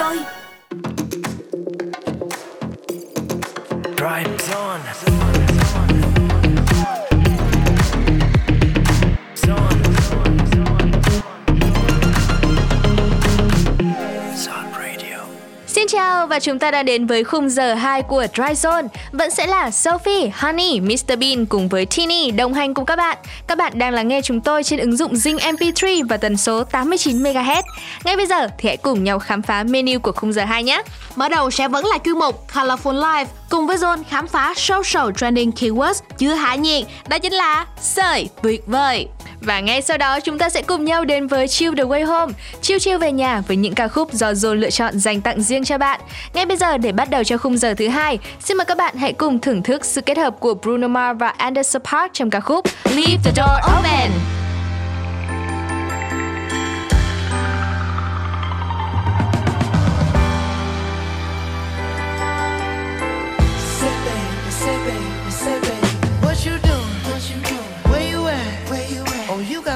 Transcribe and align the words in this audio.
Joy. 0.00 0.24
Drive 3.96 4.50
on. 4.56 5.09
Và 16.30 16.40
chúng 16.40 16.58
ta 16.58 16.70
đã 16.70 16.82
đến 16.82 17.06
với 17.06 17.24
khung 17.24 17.50
giờ 17.50 17.74
2 17.74 18.02
của 18.02 18.26
Dry 18.34 18.42
Zone. 18.42 18.88
Vẫn 19.12 19.30
sẽ 19.30 19.46
là 19.46 19.70
Sophie, 19.70 20.30
Honey, 20.34 20.80
Mr 20.80 21.18
Bean 21.20 21.46
cùng 21.46 21.68
với 21.68 21.86
Tini 21.86 22.30
đồng 22.30 22.54
hành 22.54 22.74
cùng 22.74 22.84
các 22.84 22.96
bạn. 22.96 23.18
Các 23.46 23.58
bạn 23.58 23.78
đang 23.78 23.92
lắng 23.94 24.08
nghe 24.08 24.20
chúng 24.22 24.40
tôi 24.40 24.64
trên 24.64 24.78
ứng 24.78 24.96
dụng 24.96 25.12
Zing 25.12 25.38
MP3 25.38 26.08
và 26.08 26.16
tần 26.16 26.36
số 26.36 26.64
89 26.64 27.22
MHz. 27.22 27.62
Ngay 28.04 28.16
bây 28.16 28.26
giờ 28.26 28.48
thì 28.58 28.68
hãy 28.68 28.76
cùng 28.76 29.04
nhau 29.04 29.18
khám 29.18 29.42
phá 29.42 29.62
menu 29.62 29.98
của 29.98 30.12
khung 30.12 30.32
giờ 30.32 30.44
2 30.44 30.62
nhé. 30.62 30.82
Mở 31.16 31.28
đầu 31.28 31.50
sẽ 31.50 31.68
vẫn 31.68 31.86
là 31.86 31.98
chuyên 32.04 32.18
mục 32.18 32.46
Colorful 32.52 33.00
Life 33.00 33.26
cùng 33.50 33.66
với 33.66 33.76
Zone 33.76 34.02
khám 34.08 34.26
phá 34.28 34.54
social 34.56 35.10
trending 35.16 35.50
keywords 35.50 36.00
chưa 36.18 36.34
hạ 36.34 36.54
nhiệt, 36.54 36.84
đó 37.08 37.18
chính 37.18 37.32
là 37.32 37.66
sợi 37.80 38.28
tuyệt 38.42 38.62
vời. 38.66 39.08
Và 39.40 39.60
ngay 39.60 39.82
sau 39.82 39.98
đó 39.98 40.20
chúng 40.20 40.38
ta 40.38 40.48
sẽ 40.48 40.62
cùng 40.62 40.84
nhau 40.84 41.04
đến 41.04 41.26
với 41.26 41.48
Chill 41.48 41.74
the 41.76 41.84
Way 41.84 42.06
Home, 42.06 42.32
chill 42.62 42.78
chill 42.78 42.98
về 42.98 43.12
nhà 43.12 43.42
với 43.48 43.56
những 43.56 43.74
ca 43.74 43.88
khúc 43.88 44.12
do 44.12 44.32
Zone 44.32 44.54
lựa 44.54 44.70
chọn 44.70 44.98
dành 44.98 45.20
tặng 45.20 45.42
riêng 45.42 45.64
cho 45.64 45.78
bạn. 45.78 46.00
Ngay 46.34 46.46
bây 46.46 46.56
giờ 46.56 46.78
để 46.78 46.92
bắt 46.92 47.10
đầu 47.10 47.24
cho 47.24 47.38
khung 47.38 47.58
giờ 47.58 47.74
thứ 47.74 47.88
hai, 47.88 48.18
xin 48.40 48.56
mời 48.56 48.64
các 48.64 48.76
bạn 48.76 48.96
hãy 48.96 49.12
cùng 49.12 49.38
thưởng 49.38 49.62
thức 49.62 49.84
sự 49.84 50.00
kết 50.00 50.18
hợp 50.18 50.40
của 50.40 50.54
Bruno 50.54 50.88
Mars 50.88 51.18
và 51.18 51.28
Anderson 51.28 51.82
Park 51.82 52.12
trong 52.12 52.30
ca 52.30 52.40
khúc 52.40 52.64
Leave 52.84 53.18
the 53.24 53.32
Door 53.36 53.78
Open. 53.78 54.10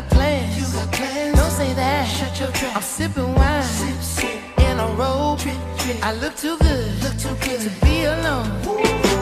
Got 0.00 0.10
plans. 0.10 0.56
You 0.58 0.66
got 0.76 0.92
plans. 0.92 1.36
Don't 1.38 1.50
say 1.50 1.72
that. 1.74 2.04
Shut 2.08 2.40
your 2.40 2.50
trap. 2.58 2.76
I'm 2.76 2.82
sipping 2.82 3.32
wine. 3.34 3.62
Sip, 3.62 4.00
sip. 4.02 4.38
In 4.66 4.80
a 4.80 4.88
robe. 5.00 5.38
Drip, 5.38 5.60
drip. 5.78 5.96
I 6.02 6.12
look 6.22 6.34
too 6.36 6.56
good. 6.58 6.86
Look 7.02 7.16
too 7.24 7.36
good. 7.44 7.60
To 7.66 7.70
be 7.84 8.04
alone. 8.04 8.48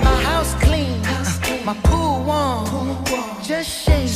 My 0.09 0.17
house 0.31 0.55
clean. 0.65 1.03
House 1.05 1.39
clean. 1.45 1.65
My 1.67 1.77
pool 1.89 2.25
warm. 2.25 2.65
Pool 2.73 2.99
warm. 3.11 3.43
Just 3.43 3.69
shake 3.85 4.09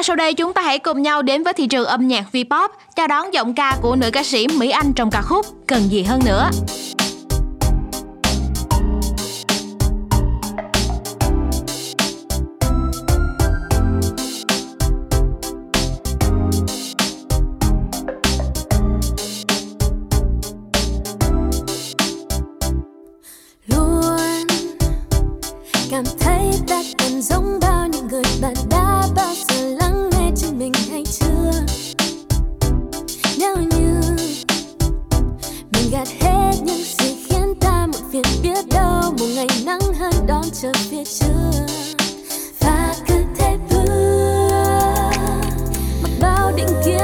Tiếp 0.00 0.04
sau 0.04 0.16
đây 0.16 0.34
chúng 0.34 0.52
ta 0.52 0.62
hãy 0.62 0.78
cùng 0.78 1.02
nhau 1.02 1.22
đến 1.22 1.42
với 1.42 1.52
thị 1.52 1.66
trường 1.66 1.84
âm 1.84 2.08
nhạc 2.08 2.24
V-pop, 2.32 2.68
chào 2.96 3.06
đón 3.06 3.34
giọng 3.34 3.54
ca 3.54 3.76
của 3.82 3.96
nữ 3.96 4.10
ca 4.12 4.22
sĩ 4.22 4.46
Mỹ 4.48 4.70
Anh 4.70 4.92
trong 4.92 5.10
ca 5.10 5.22
khúc 5.22 5.46
Cần 5.66 5.80
gì 5.90 6.02
hơn 6.02 6.20
nữa. 6.26 6.50
been 46.66 46.94
it 46.94 46.99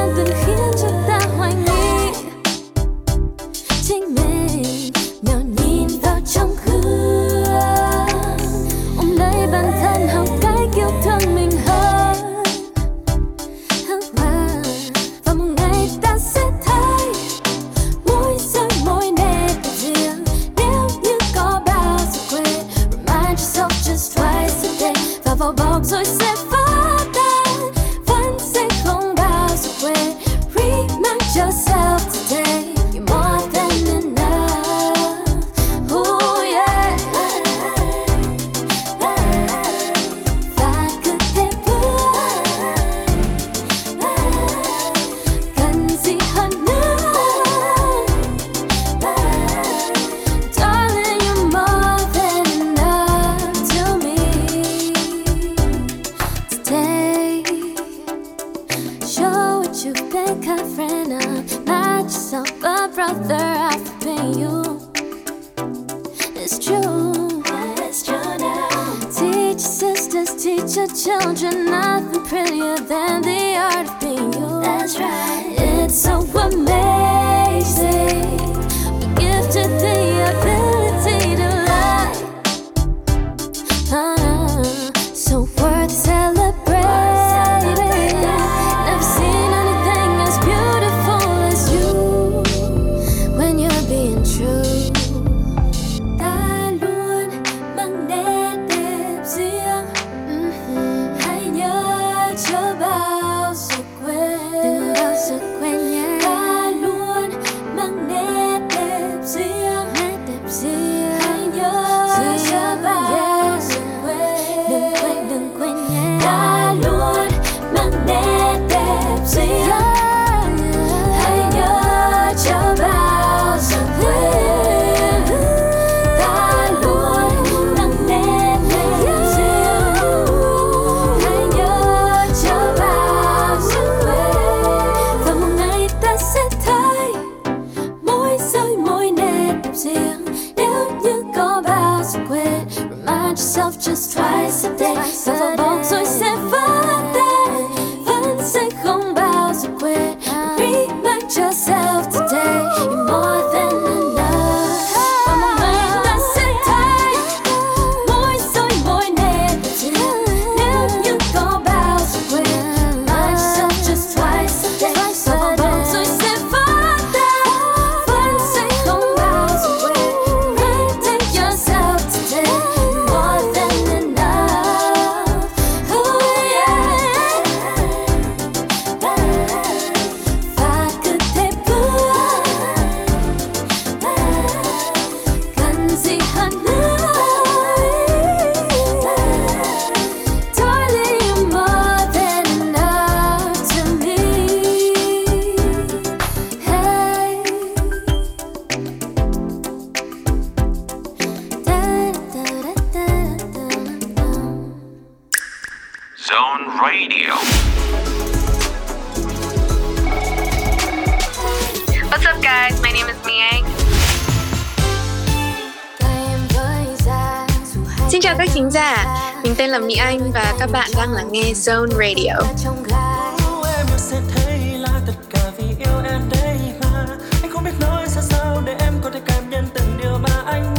Mỹ 219.86 219.94
Anh 219.96 220.32
và 220.32 220.54
các 220.58 220.70
bạn 220.72 220.90
đang 220.96 221.12
lắng 221.12 221.28
nghe 221.32 221.52
Zone 221.52 221.88
Radio. 221.88 222.34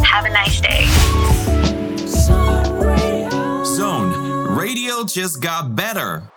Have 0.04 0.26
a 0.26 0.30
nice 0.30 0.62
day. 0.62 0.86
Zone 3.64 4.12
Radio 4.58 5.04
just 5.08 5.42
got 5.42 5.76
better. 5.76 6.37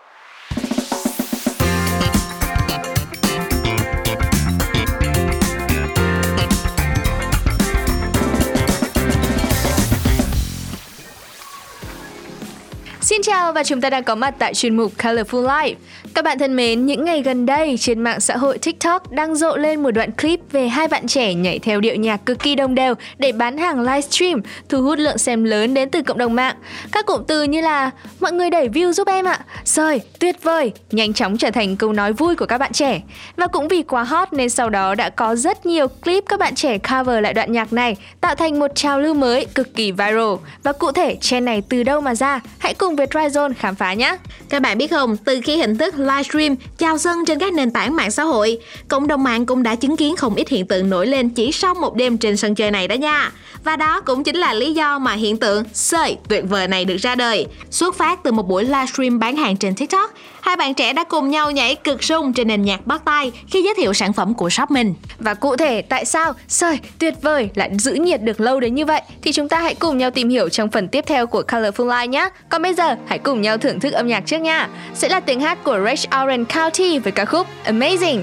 Xin 13.21 13.33
chào 13.33 13.53
và 13.53 13.65
chúng 13.65 13.81
ta 13.81 13.91
đang 13.91 14.05
có 14.05 14.15
mặt 14.15 14.35
tại 14.39 14.55
chuyên 14.55 14.77
mục 14.77 14.93
Colorful 14.99 15.47
Life. 15.47 15.75
Các 16.15 16.25
bạn 16.25 16.39
thân 16.39 16.57
mến, 16.57 16.87
những 16.87 17.05
ngày 17.05 17.23
gần 17.23 17.47
đây 17.47 17.77
trên 17.79 18.00
mạng 18.00 18.21
xã 18.21 18.37
hội 18.37 18.59
TikTok 18.59 19.12
đang 19.12 19.35
rộ 19.35 19.57
lên 19.57 19.83
một 19.83 19.91
đoạn 19.91 20.11
clip 20.12 20.41
về 20.53 20.69
hai 20.69 20.89
bạn 20.89 21.07
trẻ 21.07 21.35
nhảy 21.35 21.59
theo 21.59 21.81
điệu 21.81 21.95
nhạc 21.95 22.27
cực 22.27 22.39
kỳ 22.39 22.55
đồng 22.55 22.75
đều 22.75 22.95
để 23.19 23.33
bán 23.33 23.59
hàng 23.59 23.81
livestream, 23.81 24.41
thu 24.69 24.83
hút 24.83 24.99
lượng 24.99 25.19
xem 25.19 25.45
lớn 25.45 25.75
đến 25.75 25.91
từ 25.91 26.03
cộng 26.03 26.19
đồng 26.19 26.35
mạng. 26.35 26.55
Các 26.93 27.07
cụm 27.07 27.25
từ 27.29 27.43
như 27.43 27.61
là 27.61 27.91
mọi 28.21 28.33
người 28.33 28.50
đẩy 28.50 28.69
view 28.69 28.93
giúp 28.93 29.09
em 29.09 29.25
ạ, 29.25 29.39
rồi 29.65 30.00
tuyệt 30.19 30.37
vời, 30.43 30.73
nhanh 30.91 31.12
chóng 31.12 31.37
trở 31.37 31.50
thành 31.50 31.77
câu 31.77 31.93
nói 31.93 32.12
vui 32.12 32.37
của 32.37 32.47
các 32.47 32.59
bạn 32.59 32.73
trẻ. 32.73 33.00
Và 33.37 33.47
cũng 33.47 33.69
vì 33.69 33.83
quá 33.83 34.03
hot 34.03 34.33
nên 34.33 34.50
sau 34.50 34.71
đó 34.71 34.95
đã 34.95 35.11
có 35.11 35.35
rất 35.35 35.67
nhiều 35.67 35.89
clip 35.89 36.25
các 36.29 36.41
bạn 36.41 36.55
trẻ 36.55 36.79
cover 36.79 37.23
lại 37.23 37.35
đoạn 37.35 37.53
nhạc 37.53 37.73
này, 37.73 37.97
tạo 38.21 38.35
thành 38.35 38.59
một 38.59 38.71
trào 38.75 39.00
lưu 39.00 39.15
mới 39.15 39.47
cực 39.55 39.75
kỳ 39.75 39.93
viral. 39.93 40.35
Và 40.62 40.73
cụ 40.73 40.93
thể 40.93 41.17
trend 41.21 41.47
này 41.47 41.62
từ 41.69 41.83
đâu 41.83 42.00
mà 42.00 42.15
ra? 42.15 42.41
Hãy 42.59 42.75
cùng 42.75 42.97
với 42.97 43.07
Tryzone 43.11 43.52
khám 43.59 43.75
phá 43.75 43.95
nhé! 43.95 44.17
Các 44.49 44.62
bạn 44.62 44.79
biết 44.79 44.90
không, 44.90 45.17
từ 45.17 45.40
khi 45.45 45.57
hình 45.57 45.79
thức 45.79 45.95
livestream 45.99 46.57
chào 46.79 46.99
sân 46.99 47.25
trên 47.25 47.38
các 47.38 47.52
nền 47.52 47.71
tảng 47.71 47.97
mạng 47.97 48.11
xã 48.11 48.23
hội, 48.23 48.59
cộng 48.88 49.07
đồng 49.07 49.23
mạng 49.23 49.47
cũng 49.47 49.62
đã 49.62 49.75
chứng 49.75 49.97
kiến 49.97 50.17
không 50.17 50.35
ít 50.35 50.49
hiện 50.49 50.67
tượng 50.67 50.90
nổi 50.90 51.07
lên 51.07 51.29
chỉ 51.29 51.52
sau 51.52 51.75
một 51.75 51.95
đêm 51.95 52.19
trên 52.19 52.37
sân 52.37 52.55
chơi 52.55 52.71
này 52.71 52.88
đó 52.88 52.95
nha. 52.95 53.33
Và 53.64 53.76
đó 53.76 54.00
cũng 54.00 54.25
chính 54.25 54.37
là 54.37 54.55
lý 54.55 54.75
do 54.75 54.99
mà 54.99 55.12
hiện 55.12 55.37
tượng 55.37 55.64
sợi 55.73 56.17
tuyệt 56.29 56.45
vời 56.49 56.69
này 56.69 56.85
được 56.85 56.97
ra 56.97 57.14
đời. 57.14 57.47
Xuất 57.71 57.95
phát 57.95 58.23
từ 58.23 58.33
một 58.33 58.49
buổi 58.49 58.64
livestream 58.64 59.19
bán 59.19 59.37
hàng 59.37 59.57
trên 59.57 59.75
TikTok, 59.75 60.11
hai 60.43 60.57
bạn 60.57 60.75
trẻ 60.75 60.93
đã 60.93 61.05
cùng 61.05 61.31
nhau 61.31 61.51
nhảy 61.51 61.75
cực 61.75 62.05
sung 62.05 62.33
trên 62.33 62.49
nền 62.49 62.63
nhạc 62.63 62.87
bắt 62.87 63.03
tay 63.05 63.33
khi 63.51 63.63
giới 63.63 63.75
thiệu 63.77 63.93
sản 63.93 64.13
phẩm 64.13 64.35
của 64.35 64.51
shop 64.51 64.71
mình. 64.71 64.95
Và 65.19 65.35
cụ 65.35 65.57
thể, 65.57 65.83
tại 65.83 66.05
sao 66.05 66.33
sơi 66.49 66.79
tuyệt 66.99 67.15
vời, 67.23 67.51
lại 67.55 67.71
giữ 67.79 67.93
nhiệt 67.93 68.23
được 68.23 68.41
lâu 68.41 68.61
đến 68.61 68.75
như 68.75 68.85
vậy 68.85 69.03
thì 69.23 69.33
chúng 69.33 69.49
ta 69.49 69.61
hãy 69.61 69.75
cùng 69.75 69.99
nhau 69.99 70.11
tìm 70.11 70.29
hiểu 70.29 70.49
trong 70.49 70.71
phần 70.71 70.89
tiếp 70.89 71.05
theo 71.07 71.27
của 71.27 71.43
Colorful 71.49 71.87
Life 71.87 72.07
nhé. 72.07 72.29
Còn 72.49 72.63
bây 72.63 72.75
giờ, 72.75 72.97
hãy 73.07 73.19
cùng 73.19 73.41
nhau 73.41 73.59
thưởng 73.59 73.81
thức 73.81 73.93
âm 73.93 74.07
nhạc 74.07 74.27
trước 74.27 74.39
nha. 74.39 74.69
Sẽ 74.95 75.09
là 75.09 75.21
tiếng 75.21 75.41
hát 75.41 75.65
của 75.65 75.79
Rage 75.85 76.23
Orange 76.23 76.55
County 76.55 76.99
với 76.99 77.13
ca 77.13 77.25
khúc 77.25 77.47
Amazing. 77.65 78.23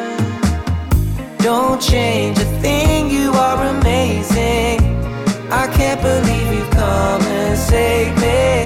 Don't 1.43 1.81
change 1.81 2.37
a 2.37 2.45
thing, 2.61 3.09
you 3.09 3.31
are 3.33 3.67
amazing. 3.75 4.79
I 5.49 5.67
can't 5.73 5.99
believe 6.01 6.53
you 6.53 6.65
come 6.71 7.21
and 7.21 7.57
save 7.57 8.15
me. 8.21 8.61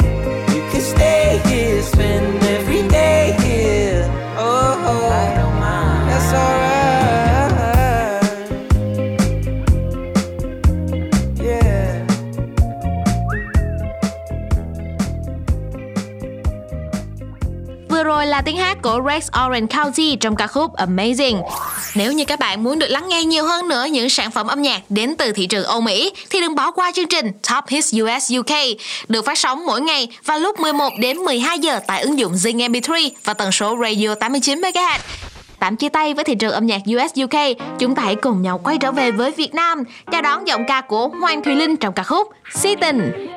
You 0.54 0.62
can 0.72 0.82
stay 0.82 1.42
here, 1.46 1.82
spend 1.82 2.44
every 2.44 2.88
day 2.90 3.34
here. 3.42 4.04
Oh, 4.38 4.76
I 5.10 5.36
don't 5.38 5.60
mind. 5.60 6.10
That's 6.10 6.34
alright. 6.34 6.76
Yeah. 11.40 12.02
Vừa 17.90 18.04
rồi 18.04 18.26
là 18.28 18.42
tiếng 18.42 18.58
hát 18.58 18.78
của 18.82 19.02
Rex 19.10 19.30
Orange 19.46 19.68
County 19.68 20.16
trong 20.16 20.36
ca 20.36 20.48
khúc 20.48 20.74
Amazing. 20.74 21.42
Nếu 21.96 22.12
như 22.12 22.26
các 22.26 22.40
bạn 22.40 22.64
muốn 22.64 22.80
được 22.80 22.88
lắng 22.88 23.10
nghe 23.10 23.24
nhiều 23.24 23.46
hơn 23.46 23.68
nữa 23.68 23.86
những 23.92 24.10
sản 24.10 24.32
phẩm 24.32 24.48
âm 24.48 24.62
nhạc 24.62 24.82
đến 24.90 25.16
từ 25.18 25.32
thị 25.32 25.46
trường 25.46 25.64
Âu 25.64 25.82
Mỹ 25.82 26.12
thì 26.30 26.42
đừng 26.42 26.56
bỏ 26.56 26.72
qua 26.72 26.92
chương 26.92 27.08
trình 27.08 27.32
Top 27.32 27.68
Hits 27.68 27.96
US 27.96 28.34
UK 28.40 28.56
được 29.08 29.26
phát 29.26 29.38
sóng 29.38 29.66
mỗi 29.66 29.82
ngày 29.82 30.08
vào 30.26 30.40
lúc 30.40 30.60
11 30.60 30.94
đến 31.00 31.18
12 31.18 31.60
giờ 31.60 31.80
tại 31.88 32.02
ứng 32.02 32.20
dụng 32.20 32.34
Zing 32.34 32.72
MP3 32.72 33.10
và 33.24 33.34
tần 33.34 33.52
số 33.52 33.78
radio 33.82 34.16
89 34.16 34.62
MHz. 34.62 35.00
Tạm 35.60 35.76
chia 35.76 35.90
tay 35.90 36.14
với 36.14 36.24
thị 36.24 36.36
trường 36.36 36.52
âm 36.52 36.66
nhạc 36.66 36.82
US 36.96 37.24
UK, 37.24 37.58
chúng 37.80 37.96
ta 37.96 38.04
hãy 38.04 38.16
cùng 38.16 38.42
nhau 38.42 38.62
quay 38.64 38.78
trở 38.78 38.92
về 38.92 39.12
với 39.12 39.32
Việt 39.32 39.54
Nam, 39.54 39.84
chào 40.12 40.22
đón 40.22 40.48
giọng 40.48 40.66
ca 40.68 40.82
của 40.82 41.08
Hoàng 41.08 41.44
Thùy 41.44 41.56
Linh 41.56 41.76
trong 41.76 41.94
ca 41.94 42.04
khúc 42.04 42.28
Si 42.56 42.76
tình. 42.76 43.28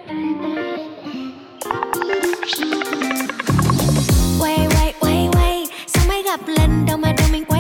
quay 4.41 4.59
quay 4.75 4.95
quay 5.01 5.29
quay 5.33 5.67
sao 5.87 6.05
mới 6.09 6.23
gặp 6.23 6.41
lần 6.47 6.85
đầu 6.87 6.97
mà 6.97 7.13
đâu 7.19 7.29
mình 7.33 7.45
quay 7.45 7.58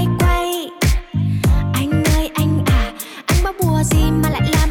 gì 3.90 4.10
mà 4.10 4.30
lại 4.30 4.42
làm 4.52 4.67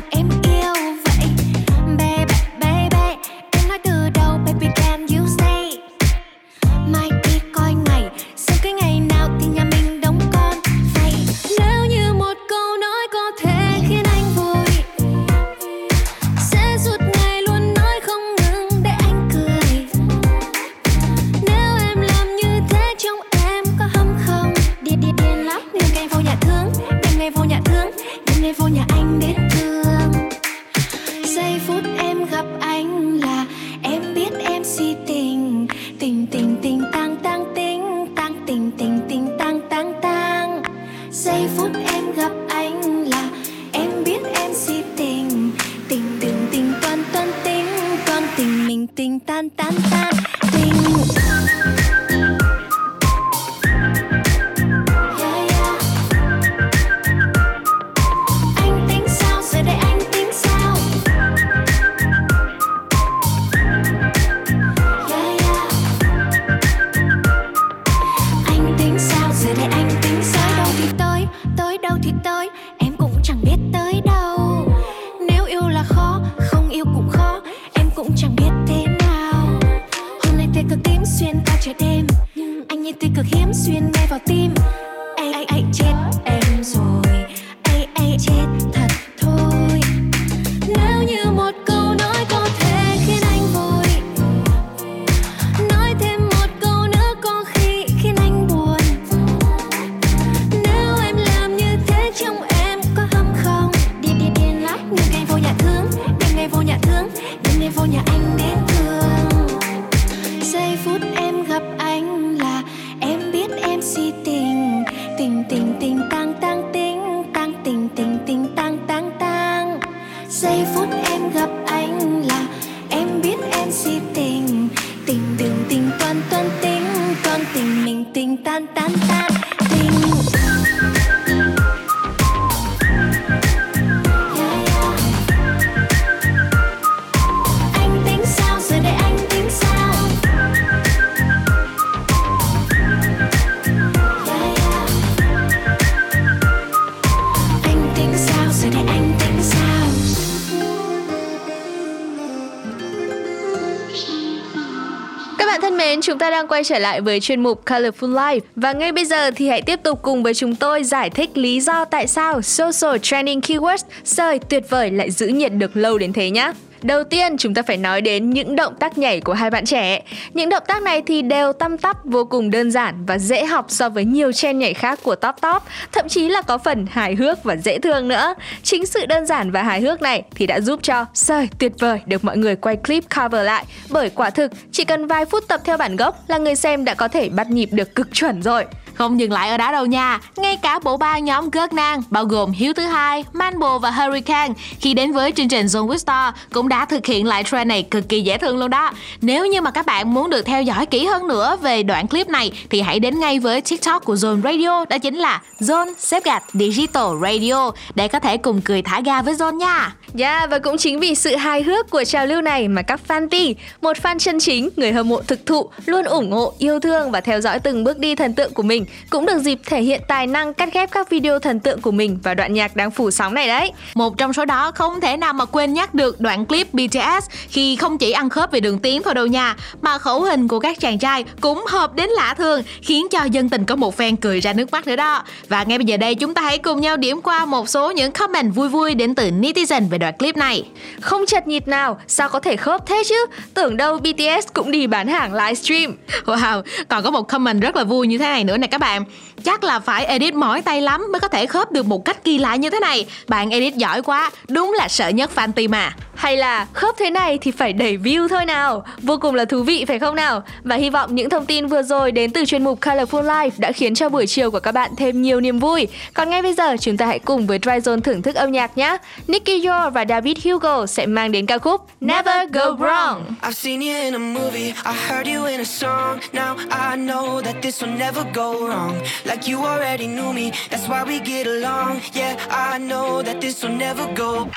chúng 156.07 156.19
ta 156.19 156.29
đang 156.29 156.47
quay 156.47 156.63
trở 156.63 156.79
lại 156.79 157.01
với 157.01 157.19
chuyên 157.19 157.43
mục 157.43 157.65
Colorful 157.65 158.13
Life 158.13 158.39
và 158.55 158.73
ngay 158.73 158.91
bây 158.91 159.05
giờ 159.05 159.31
thì 159.31 159.49
hãy 159.49 159.61
tiếp 159.61 159.79
tục 159.83 159.99
cùng 160.01 160.23
với 160.23 160.33
chúng 160.33 160.55
tôi 160.55 160.83
giải 160.83 161.09
thích 161.09 161.37
lý 161.37 161.61
do 161.61 161.85
tại 161.85 162.07
sao 162.07 162.41
social 162.41 162.97
trending 163.01 163.39
keywords 163.39 163.83
sơi 164.03 164.39
tuyệt 164.39 164.63
vời 164.69 164.91
lại 164.91 165.11
giữ 165.11 165.27
nhiệt 165.27 165.53
được 165.53 165.77
lâu 165.77 165.97
đến 165.97 166.13
thế 166.13 166.29
nhé. 166.29 166.51
Đầu 166.81 167.03
tiên, 167.03 167.37
chúng 167.37 167.53
ta 167.53 167.61
phải 167.61 167.77
nói 167.77 168.01
đến 168.01 168.29
những 168.29 168.55
động 168.55 168.75
tác 168.79 168.97
nhảy 168.97 169.21
của 169.21 169.33
hai 169.33 169.49
bạn 169.49 169.65
trẻ. 169.65 170.01
Những 170.33 170.49
động 170.49 170.63
tác 170.67 170.81
này 170.83 171.01
thì 171.01 171.21
đều 171.21 171.53
tăm 171.53 171.77
tắp, 171.77 172.05
vô 172.05 172.25
cùng 172.25 172.51
đơn 172.51 172.71
giản 172.71 173.05
và 173.05 173.17
dễ 173.17 173.45
học 173.45 173.65
so 173.69 173.89
với 173.89 174.05
nhiều 174.05 174.31
trend 174.31 174.59
nhảy 174.59 174.73
khác 174.73 174.99
của 175.03 175.15
Top 175.15 175.35
Top, 175.41 175.63
thậm 175.91 176.07
chí 176.09 176.29
là 176.29 176.41
có 176.41 176.57
phần 176.57 176.85
hài 176.91 177.15
hước 177.15 177.43
và 177.43 177.55
dễ 177.55 177.79
thương 177.79 178.07
nữa. 178.07 178.33
Chính 178.63 178.85
sự 178.85 179.05
đơn 179.05 179.25
giản 179.25 179.51
và 179.51 179.63
hài 179.63 179.81
hước 179.81 180.01
này 180.01 180.23
thì 180.35 180.47
đã 180.47 180.59
giúp 180.59 180.79
cho 180.83 181.05
Sơi 181.13 181.49
tuyệt 181.59 181.71
vời 181.79 182.01
được 182.05 182.25
mọi 182.25 182.37
người 182.37 182.55
quay 182.55 182.75
clip 182.75 183.03
cover 183.15 183.45
lại. 183.45 183.65
Bởi 183.89 184.09
quả 184.09 184.29
thực, 184.29 184.51
chỉ 184.71 184.83
cần 184.83 185.07
vài 185.07 185.25
phút 185.25 185.47
tập 185.47 185.61
theo 185.63 185.77
bản 185.77 185.95
gốc 185.95 186.23
là 186.27 186.37
người 186.37 186.55
xem 186.55 186.85
đã 186.85 186.93
có 186.93 187.07
thể 187.07 187.29
bắt 187.29 187.49
nhịp 187.49 187.69
được 187.71 187.95
cực 187.95 188.13
chuẩn 188.13 188.41
rồi. 188.41 188.65
Không 188.93 189.19
dừng 189.19 189.31
lại 189.31 189.49
ở 189.49 189.57
đó 189.57 189.71
đâu 189.71 189.85
nha, 189.85 190.19
ngay 190.35 190.57
cả 190.61 190.79
bộ 190.83 190.97
ba 190.97 191.19
nhóm 191.19 191.49
Gớt 191.49 191.73
Nang 191.73 192.03
bao 192.09 192.25
gồm 192.25 192.51
Hiếu 192.51 192.73
thứ 192.73 192.83
hai, 192.83 193.25
Manbo 193.33 193.79
và 193.79 193.91
Hurricane 193.91 194.53
khi 194.79 194.93
đến 194.93 195.11
với 195.11 195.31
chương 195.31 195.49
trình 195.49 195.65
Zone 195.65 195.87
with 195.87 195.97
Star 195.97 196.33
cũng 196.53 196.66
đã 196.67 196.85
thực 196.85 197.05
hiện 197.05 197.25
lại 197.25 197.43
trend 197.43 197.67
này 197.67 197.83
cực 197.83 198.09
kỳ 198.09 198.21
dễ 198.21 198.37
thương 198.37 198.57
luôn 198.57 198.69
đó. 198.69 198.91
Nếu 199.21 199.45
như 199.45 199.61
mà 199.61 199.71
các 199.71 199.85
bạn 199.85 200.13
muốn 200.13 200.29
được 200.29 200.41
theo 200.41 200.61
dõi 200.63 200.85
kỹ 200.85 201.05
hơn 201.05 201.27
nữa 201.27 201.57
về 201.61 201.83
đoạn 201.83 202.07
clip 202.07 202.29
này 202.29 202.51
thì 202.69 202.81
hãy 202.81 202.99
đến 202.99 203.19
ngay 203.19 203.39
với 203.39 203.61
TikTok 203.61 204.05
của 204.05 204.15
Zone 204.15 204.41
Radio 204.41 204.85
đó 204.85 204.97
chính 204.97 205.15
là 205.15 205.41
Zone 205.59 205.93
xếp 205.97 206.23
gạch 206.23 206.43
Digital 206.53 207.07
Radio 207.21 207.71
để 207.95 208.07
có 208.07 208.19
thể 208.19 208.37
cùng 208.37 208.61
cười 208.61 208.81
thả 208.81 209.01
ga 209.01 209.21
với 209.21 209.33
Zone 209.33 209.57
nha. 209.57 209.95
Yeah, 210.19 210.49
và 210.49 210.59
cũng 210.59 210.77
chính 210.77 210.99
vì 210.99 211.15
sự 211.15 211.35
hài 211.35 211.63
hước 211.63 211.89
của 211.89 212.03
trào 212.03 212.25
lưu 212.25 212.41
này 212.41 212.67
mà 212.67 212.81
các 212.81 212.99
fan 213.07 213.29
T, 213.29 213.59
một 213.81 213.97
fan 214.03 214.19
chân 214.19 214.39
chính, 214.39 214.69
người 214.75 214.91
hâm 214.91 215.09
mộ 215.09 215.21
thực 215.21 215.45
thụ, 215.45 215.69
luôn 215.85 216.05
ủng 216.05 216.31
hộ, 216.31 216.53
yêu 216.57 216.79
thương 216.79 217.11
và 217.11 217.21
theo 217.21 217.41
dõi 217.41 217.59
từng 217.59 217.83
bước 217.83 217.99
đi 217.99 218.15
thần 218.15 218.33
tượng 218.33 218.53
của 218.53 218.63
mình, 218.63 218.85
cũng 219.09 219.25
được 219.25 219.39
dịp 219.39 219.59
thể 219.65 219.81
hiện 219.81 220.01
tài 220.07 220.27
năng 220.27 220.53
cắt 220.53 220.73
ghép 220.73 220.91
các 220.91 221.09
video 221.09 221.39
thần 221.39 221.59
tượng 221.59 221.81
của 221.81 221.91
mình 221.91 222.19
vào 222.23 222.35
đoạn 222.35 222.53
nhạc 222.53 222.75
đang 222.75 222.91
phủ 222.91 223.11
sóng 223.11 223.33
này 223.33 223.47
đấy. 223.47 223.71
Một 223.93 224.17
trong 224.17 224.33
số 224.33 224.45
đó 224.45 224.71
không 224.71 225.01
thể 225.01 225.17
nào 225.17 225.33
mà 225.33 225.45
quên 225.45 225.73
nhắc 225.73 225.93
được 225.93 226.21
đoạn 226.21 226.45
clip 226.45 226.56
BTS 226.73 227.29
khi 227.49 227.75
không 227.75 227.97
chỉ 227.97 228.11
ăn 228.11 228.29
khớp 228.29 228.51
về 228.51 228.59
đường 228.59 228.79
tiếng 228.79 229.03
thôi 229.03 229.13
đâu 229.13 229.27
nha, 229.27 229.55
mà 229.81 229.97
khẩu 229.97 230.21
hình 230.21 230.47
của 230.47 230.59
các 230.59 230.79
chàng 230.79 230.99
trai 230.99 231.25
cũng 231.41 231.65
hợp 231.67 231.95
đến 231.95 232.09
lạ 232.09 232.33
thường, 232.37 232.61
khiến 232.81 233.07
cho 233.11 233.23
dân 233.23 233.49
tình 233.49 233.65
có 233.65 233.75
một 233.75 233.97
fan 233.97 234.15
cười 234.21 234.39
ra 234.39 234.53
nước 234.53 234.71
mắt 234.71 234.87
nữa 234.87 234.95
đó. 234.95 235.23
Và 235.49 235.63
ngay 235.63 235.77
bây 235.77 235.85
giờ 235.85 235.97
đây 235.97 236.15
chúng 236.15 236.33
ta 236.33 236.41
hãy 236.41 236.57
cùng 236.57 236.81
nhau 236.81 236.97
điểm 236.97 237.21
qua 237.21 237.45
một 237.45 237.69
số 237.69 237.91
những 237.91 238.11
comment 238.11 238.55
vui 238.55 238.69
vui 238.69 238.95
đến 238.95 239.15
từ 239.15 239.29
netizen 239.29 239.89
về 239.89 239.97
đoạn 239.97 240.17
clip 240.17 240.37
này. 240.37 240.63
Không 241.01 241.25
chật 241.25 241.47
nhịp 241.47 241.67
nào, 241.67 241.99
sao 242.07 242.29
có 242.29 242.39
thể 242.39 242.55
khớp 242.55 242.85
thế 242.85 243.03
chứ? 243.09 243.25
Tưởng 243.53 243.77
đâu 243.77 243.97
BTS 243.97 244.47
cũng 244.53 244.71
đi 244.71 244.87
bán 244.87 245.07
hàng 245.07 245.33
livestream. 245.33 245.95
Wow, 246.25 246.61
còn 246.87 247.03
có 247.03 247.11
một 247.11 247.21
comment 247.21 247.61
rất 247.61 247.75
là 247.75 247.83
vui 247.83 248.07
như 248.07 248.17
thế 248.17 248.25
này 248.25 248.43
nữa 248.43 248.57
nè 248.57 248.67
các 248.67 248.77
bạn. 248.77 249.03
Chắc 249.47 249.63
là 249.63 249.79
phải 249.79 250.05
edit 250.05 250.33
mỏi 250.33 250.61
tay 250.61 250.81
lắm 250.81 251.07
mới 251.11 251.19
có 251.19 251.27
thể 251.27 251.45
khớp 251.45 251.71
được 251.71 251.85
một 251.85 252.05
cách 252.05 252.23
kỳ 252.23 252.37
lạ 252.37 252.55
như 252.55 252.69
thế 252.69 252.79
này. 252.79 253.05
Bạn 253.27 253.49
edit 253.49 253.75
giỏi 253.75 254.01
quá, 254.01 254.31
đúng 254.47 254.73
là 254.77 254.87
sợ 254.87 255.09
nhất 255.09 255.31
fan 255.35 255.51
team 255.51 255.75
à. 255.75 255.95
Hay 256.17 256.37
là 256.37 256.67
khớp 256.73 256.95
thế 256.97 257.09
này 257.09 257.37
thì 257.37 257.51
phải 257.51 257.73
đẩy 257.73 257.97
view 257.97 258.27
thôi 258.27 258.45
nào 258.45 258.83
Vô 259.01 259.17
cùng 259.21 259.35
là 259.35 259.45
thú 259.45 259.63
vị 259.63 259.85
phải 259.85 259.99
không 259.99 260.15
nào 260.15 260.43
Và 260.63 260.75
hy 260.75 260.89
vọng 260.89 261.15
những 261.15 261.29
thông 261.29 261.45
tin 261.45 261.67
vừa 261.67 261.83
rồi 261.83 262.11
đến 262.11 262.31
từ 262.31 262.45
chuyên 262.45 262.63
mục 262.63 262.81
Colorful 262.81 263.23
Life 263.23 263.49
Đã 263.57 263.71
khiến 263.71 263.95
cho 263.95 264.09
buổi 264.09 264.27
chiều 264.27 264.51
của 264.51 264.59
các 264.59 264.71
bạn 264.71 264.91
thêm 264.97 265.21
nhiều 265.21 265.41
niềm 265.41 265.59
vui 265.59 265.87
Còn 266.13 266.29
ngay 266.29 266.41
bây 266.41 266.53
giờ 266.53 266.75
chúng 266.79 266.97
ta 266.97 267.05
hãy 267.05 267.19
cùng 267.19 267.47
với 267.47 267.59
Dryzone 267.59 268.01
thưởng 268.01 268.21
thức 268.21 268.35
âm 268.35 268.51
nhạc 268.51 268.77
nhé 268.77 268.97
Nicky 269.27 269.65
Yor 269.65 269.93
và 269.93 270.05
David 270.09 270.37
Hugo 270.45 270.85
sẽ 270.85 271.05
mang 271.05 271.31
đến 271.31 271.45
ca 271.45 271.57
khúc 271.57 271.81
Never 272.01 272.49
Go 272.53 272.61
Wrong 272.61 273.21
I've 273.41 273.51
seen 273.51 273.81
you 273.81 273.93
in 274.03 274.13
a 274.13 274.19
movie, 274.19 274.73
I 274.85 274.93
heard 275.07 275.27
you 275.27 275.45
in 275.45 275.59
a 275.59 275.63
song. 275.63 276.19
Now 276.33 276.55
I 276.69 276.97
know 276.97 277.41
that 277.41 277.55
this 277.61 277.83
will 277.83 277.97
never 277.97 278.25
go 278.33 278.53
wrong. 278.53 278.93
Like 279.23 279.36
you 279.45 279.65
already 279.65 280.07
knew 280.07 280.31
me, 280.31 280.51
that's 280.69 280.87
why 280.87 281.03
we 281.03 281.19
get 281.19 281.45
along. 281.47 282.01
Yeah, 282.13 282.37
I 282.49 282.77
know 282.77 283.21
that 283.21 283.41
this 283.41 283.61
will 283.61 283.75
never 283.75 284.07
go. 284.13 284.49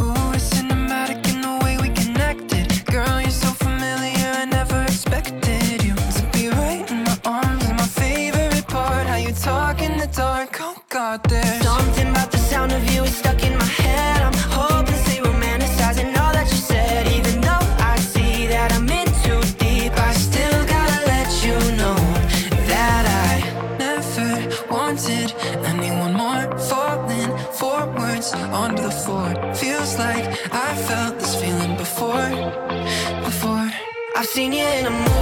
Ooh, 0.00 0.32
it's 0.32 0.48
cinematic 0.54 1.20
in 1.32 1.42
the 1.42 1.60
way 1.62 1.76
we 1.76 1.90
connected. 1.90 2.84
Girl, 2.86 3.20
you're 3.20 3.30
so 3.30 3.48
familiar, 3.66 4.30
I 4.42 4.46
never 4.46 4.82
expected 4.82 5.84
you 5.84 5.94
to 5.94 6.22
be 6.32 6.48
right 6.48 6.84
in 6.90 7.04
my 7.04 7.18
arms. 7.24 7.68
My 7.70 7.86
favorite 7.86 8.66
part, 8.66 9.06
how 9.06 9.16
you 9.16 9.32
talk 9.32 9.82
in 9.82 9.98
the 9.98 10.08
dark. 10.08 10.56
Oh 10.60 10.76
God, 10.88 11.22
there's 11.28 11.62
something 11.62 12.08
about 12.08 12.32
the 12.32 12.38
sound 12.38 12.72
of 12.72 12.82
you 12.92 13.04
is 13.04 13.16
stuck 13.16 13.42
in 13.44 13.56
my 13.58 13.63
seen 34.34 34.52
you 34.52 34.66
in 34.66 34.86
a 34.86 34.90
movie, 34.90 35.13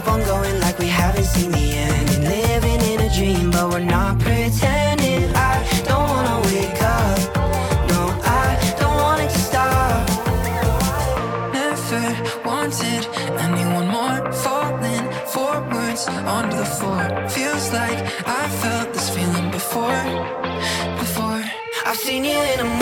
keep 0.00 0.12
on 0.12 0.22
going 0.24 0.58
like 0.60 0.78
we 0.78 0.86
haven't 0.86 1.24
seen 1.24 1.50
the 1.50 1.72
end. 1.76 2.08
Living 2.24 2.80
in 2.92 3.00
a 3.00 3.10
dream, 3.14 3.50
but 3.50 3.68
we're 3.70 3.80
not 3.80 4.18
pretending. 4.18 5.24
I 5.34 5.54
don't 5.88 6.08
wanna 6.12 6.36
wake 6.48 6.82
up. 6.82 7.18
No, 7.90 8.00
I 8.24 8.48
don't 8.80 8.98
want 9.04 9.20
it 9.24 9.30
to 9.30 9.40
stop. 9.48 10.08
Never 11.52 12.04
wanted 12.48 13.02
anyone 13.46 13.88
more. 13.96 14.18
Falling 14.44 15.06
forwards 15.34 16.02
onto 16.34 16.56
the 16.56 16.70
floor. 16.76 17.02
Feels 17.28 17.72
like 17.72 17.98
I 18.26 18.42
felt 18.62 18.92
this 18.94 19.08
feeling 19.14 19.50
before. 19.50 20.02
Before. 21.02 21.42
I've 21.86 21.96
seen 21.96 22.24
you 22.24 22.38
in 22.52 22.60
a 22.60 22.79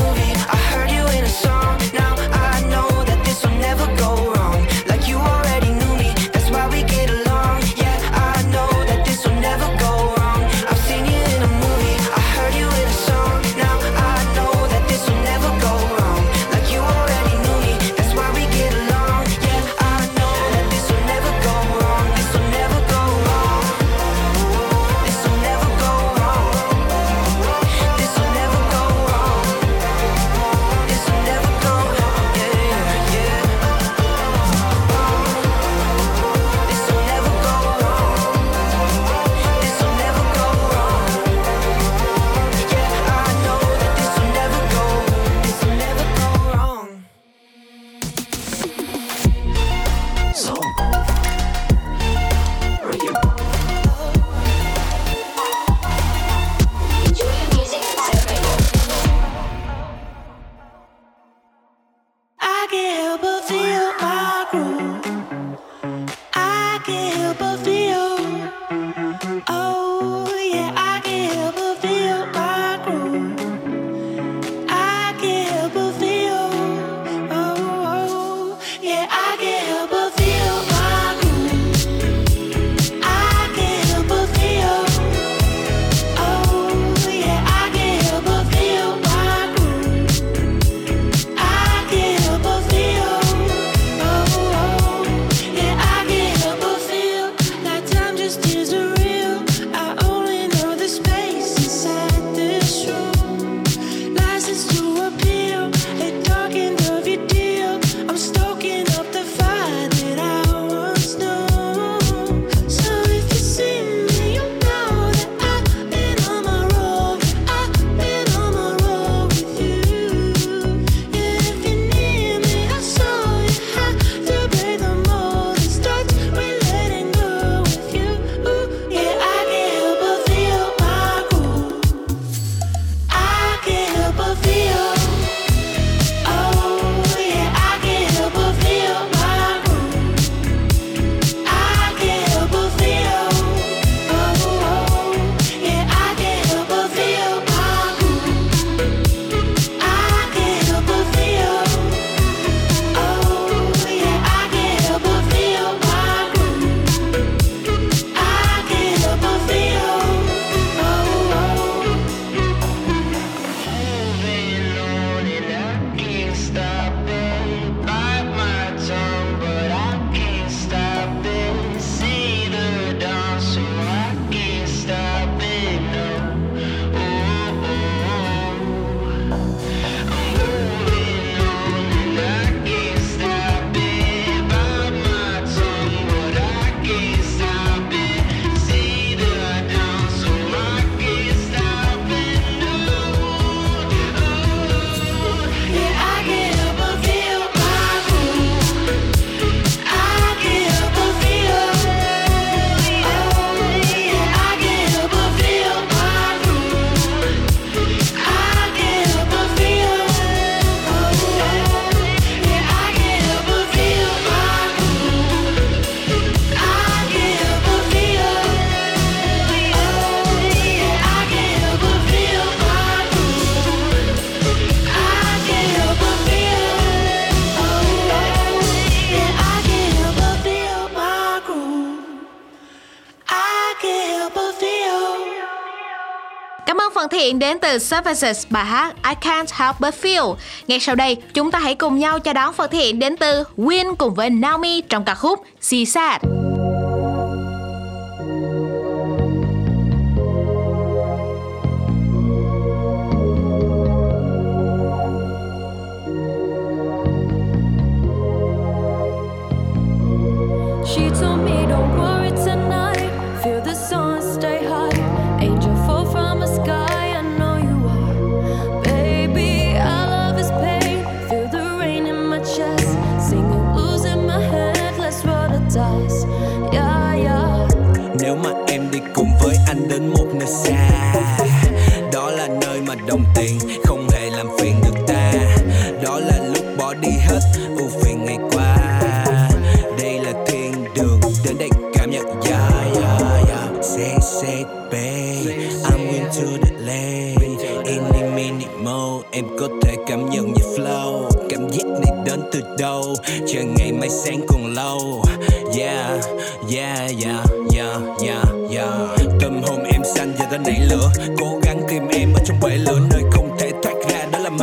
đến 237.39 237.59
từ 237.59 237.79
Services 237.79 238.47
bài 238.51 238.65
hát 238.65 238.95
I 239.09 239.15
Can't 239.21 239.47
Help 239.53 239.81
But 239.81 239.95
Feel. 240.03 240.35
Ngay 240.67 240.81
sau 240.81 240.95
đây, 240.95 241.17
chúng 241.35 241.51
ta 241.51 241.59
hãy 241.59 241.75
cùng 241.75 241.99
nhau 241.99 242.19
chào 242.19 242.35
đón 242.35 242.53
phần 242.53 242.71
thiện 242.71 242.99
đến 242.99 243.17
từ 243.17 243.45
Win 243.57 243.95
cùng 243.95 244.15
với 244.15 244.31
Naomi 244.31 244.81
trong 244.81 245.05
ca 245.05 245.15
khúc 245.15 245.45
She 245.61 245.85
Sad. 245.85 246.38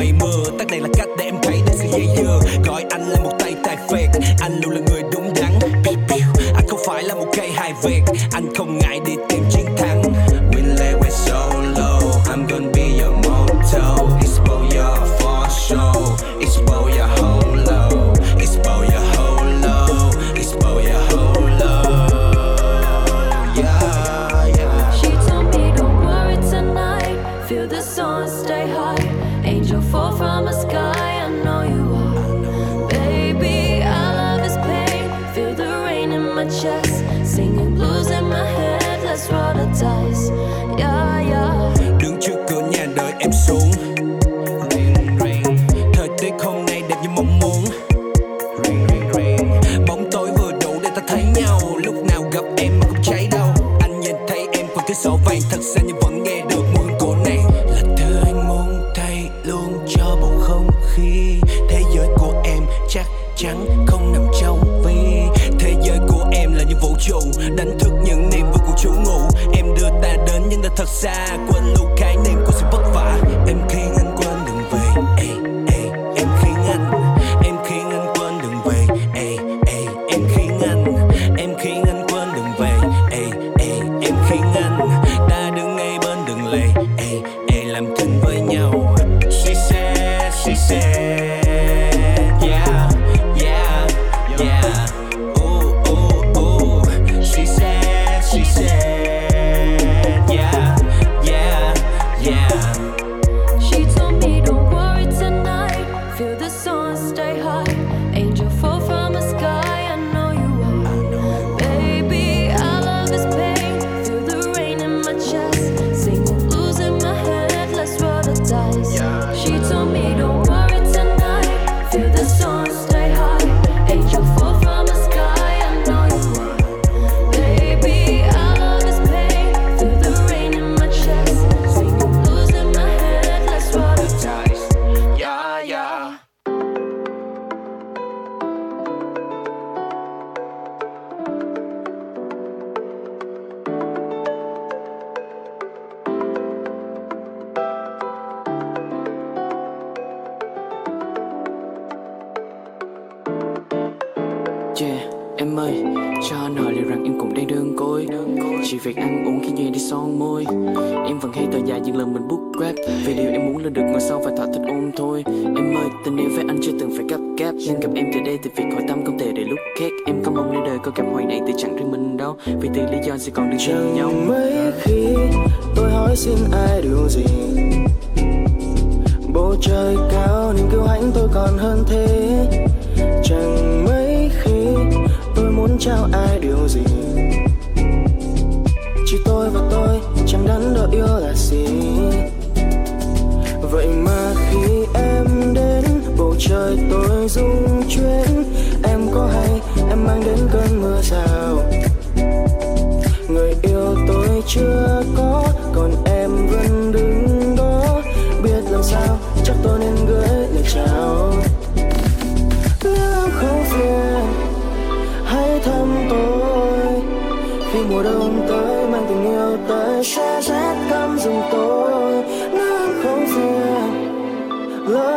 mây 0.06 0.14
mưa 0.20 0.44
tắt 0.60 0.68
này 0.68 0.80
là 0.80 0.90
cách 0.98 1.08
để 1.18 1.26
em 1.26 1.36
thấy 1.44 1.62
đến 1.66 1.76
sự 1.78 1.86
dây 1.92 2.08
dưa 2.18 2.40
gọi 2.66 2.86
anh 2.90 3.10
là 3.10 3.20
một 3.24 3.32
tay 3.40 3.56
tài 3.64 3.78
phiệt 3.90 4.10
anh 4.40 4.62
luôn 4.64 4.74
là 4.74 4.82
người 4.90 5.02
đúng 5.12 5.34
đắn. 5.34 5.52
Anh 6.56 6.68
không 6.68 6.80
phải 6.88 7.04
là 7.04 7.16
một 7.16 7.28
cây 7.38 7.52
hài 7.52 7.74
việt 7.84 8.02
anh 8.32 8.56
không 8.56 8.78
ngại 8.78 8.85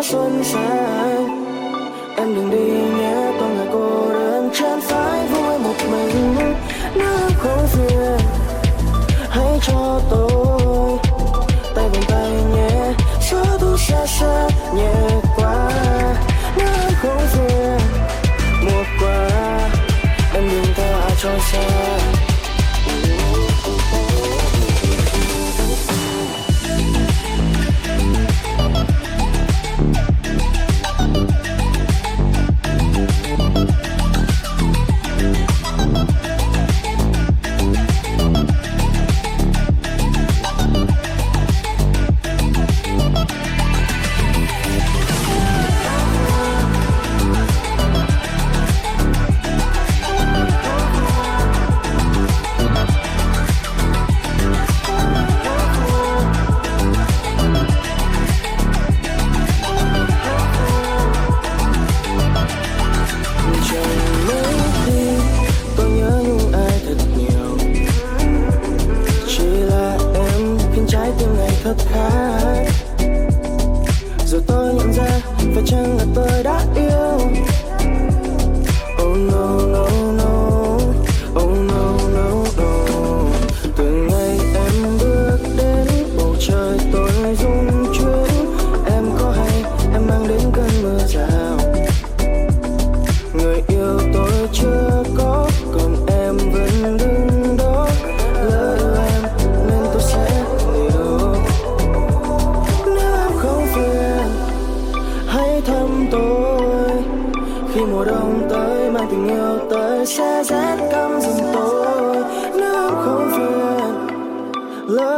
xuân 0.03 0.45
sang. 0.45 1.45
Em 2.17 2.35
đừng 2.35 2.51
đi 2.51 2.99
nhé 2.99 3.33
con 3.41 3.57
người 3.57 3.67
cô 3.73 4.13
đơn 4.13 4.51
chán 4.55 4.81
phai 4.81 5.08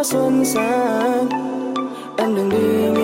xuân 0.03 0.45
sang. 0.45 1.29
Em 2.17 2.35
đừng 2.37 2.49
đi 2.49 3.00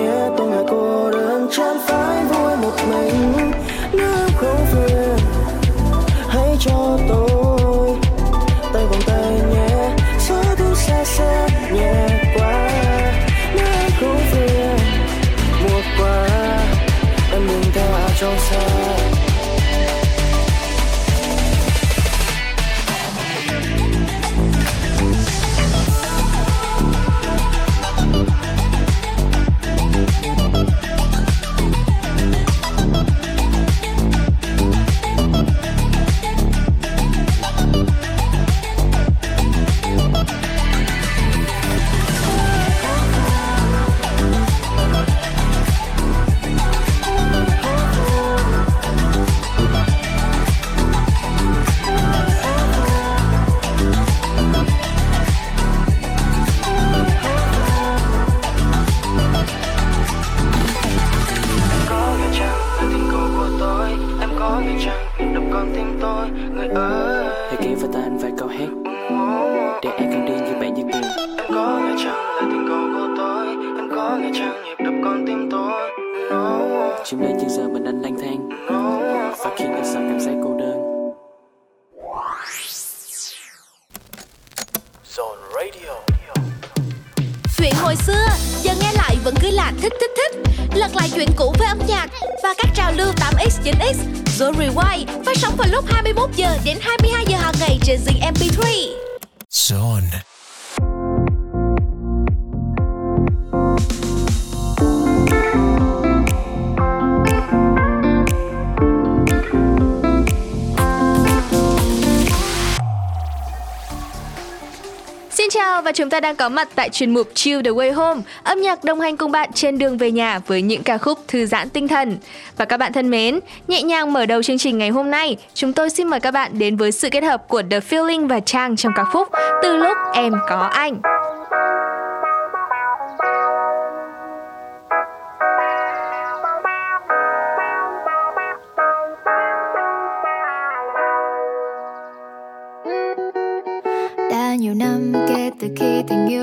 và 115.87 115.93
chúng 115.93 116.09
ta 116.09 116.19
đang 116.19 116.35
có 116.35 116.49
mặt 116.49 116.69
tại 116.75 116.89
chuyên 116.89 117.13
mục 117.13 117.27
Chill 117.33 117.61
the 117.61 117.71
Way 117.71 117.93
Home, 117.93 118.21
âm 118.43 118.61
nhạc 118.61 118.83
đồng 118.83 118.99
hành 118.99 119.17
cùng 119.17 119.31
bạn 119.31 119.49
trên 119.53 119.77
đường 119.77 119.97
về 119.97 120.11
nhà 120.11 120.39
với 120.47 120.61
những 120.61 120.83
ca 120.83 120.97
khúc 120.97 121.19
thư 121.27 121.45
giãn 121.45 121.69
tinh 121.69 121.87
thần. 121.87 122.17
Và 122.57 122.65
các 122.65 122.77
bạn 122.77 122.93
thân 122.93 123.09
mến, 123.09 123.39
nhẹ 123.67 123.81
nhàng 123.81 124.13
mở 124.13 124.25
đầu 124.25 124.43
chương 124.43 124.57
trình 124.57 124.77
ngày 124.77 124.89
hôm 124.89 125.11
nay, 125.11 125.37
chúng 125.53 125.73
tôi 125.73 125.89
xin 125.89 126.07
mời 126.07 126.19
các 126.19 126.31
bạn 126.31 126.59
đến 126.59 126.75
với 126.77 126.91
sự 126.91 127.09
kết 127.09 127.23
hợp 127.23 127.47
của 127.47 127.61
The 127.71 127.79
Feeling 127.79 128.27
và 128.27 128.39
Trang 128.39 128.75
trong 128.75 128.91
ca 128.95 129.03
khúc 129.03 129.27
Từ 129.63 129.77
lúc 129.77 129.97
em 130.13 130.33
có 130.49 130.69
anh. 130.73 131.01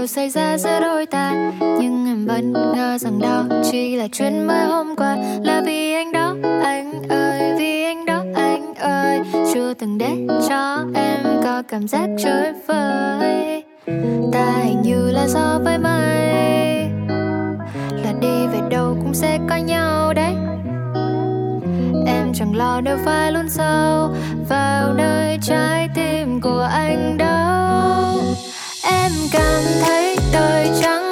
Điều 0.04 0.08
xảy 0.08 0.30
ra 0.30 0.58
giữa 0.58 0.80
đôi 0.80 1.06
ta. 1.06 1.52
Nhưng 1.60 2.06
em 2.06 2.26
vẫn 2.26 2.52
ngờ 2.52 2.98
rằng 2.98 3.18
đó 3.18 3.44
chỉ 3.70 3.96
là 3.96 4.08
chuyện 4.12 4.46
mới 4.46 4.66
hôm 4.66 4.96
qua. 4.96 5.16
Là 5.44 5.62
vì 5.66 5.92
anh 5.92 6.12
đó, 6.12 6.36
anh 6.64 7.08
ơi, 7.08 7.54
vì 7.58 7.82
anh 7.84 8.04
đó, 8.06 8.24
anh 8.34 8.74
ơi. 8.74 9.20
Chưa 9.54 9.74
từng 9.74 9.98
để 9.98 10.26
cho 10.48 10.84
em 10.94 11.20
có 11.44 11.62
cảm 11.68 11.88
giác 11.88 12.08
trôi 12.18 12.52
vơi 12.66 13.62
Ta 14.32 14.52
hình 14.64 14.82
như 14.82 15.10
là 15.10 15.26
gió 15.26 15.60
với 15.64 15.78
mây 15.78 16.88
Là 18.04 18.12
đi 18.20 18.46
về 18.52 18.60
đâu 18.70 18.96
cũng 19.02 19.14
sẽ 19.14 19.38
có 19.48 19.56
nhau 19.56 20.14
đấy. 20.14 20.34
Em 22.06 22.32
chẳng 22.34 22.56
lo 22.56 22.80
nếu 22.80 22.96
phải 23.04 23.32
luôn 23.32 23.48
sâu 23.48 24.10
vào 24.48 24.92
nơi 24.94 25.38
trái 25.42 25.88
tim 25.94 26.40
của 26.40 26.68
anh 26.72 27.16
đâu 27.18 27.34
Em 28.86 29.12
cảm 29.32 29.62
thấy 29.84 30.16
đời 30.32 30.70
trắng. 30.82 31.03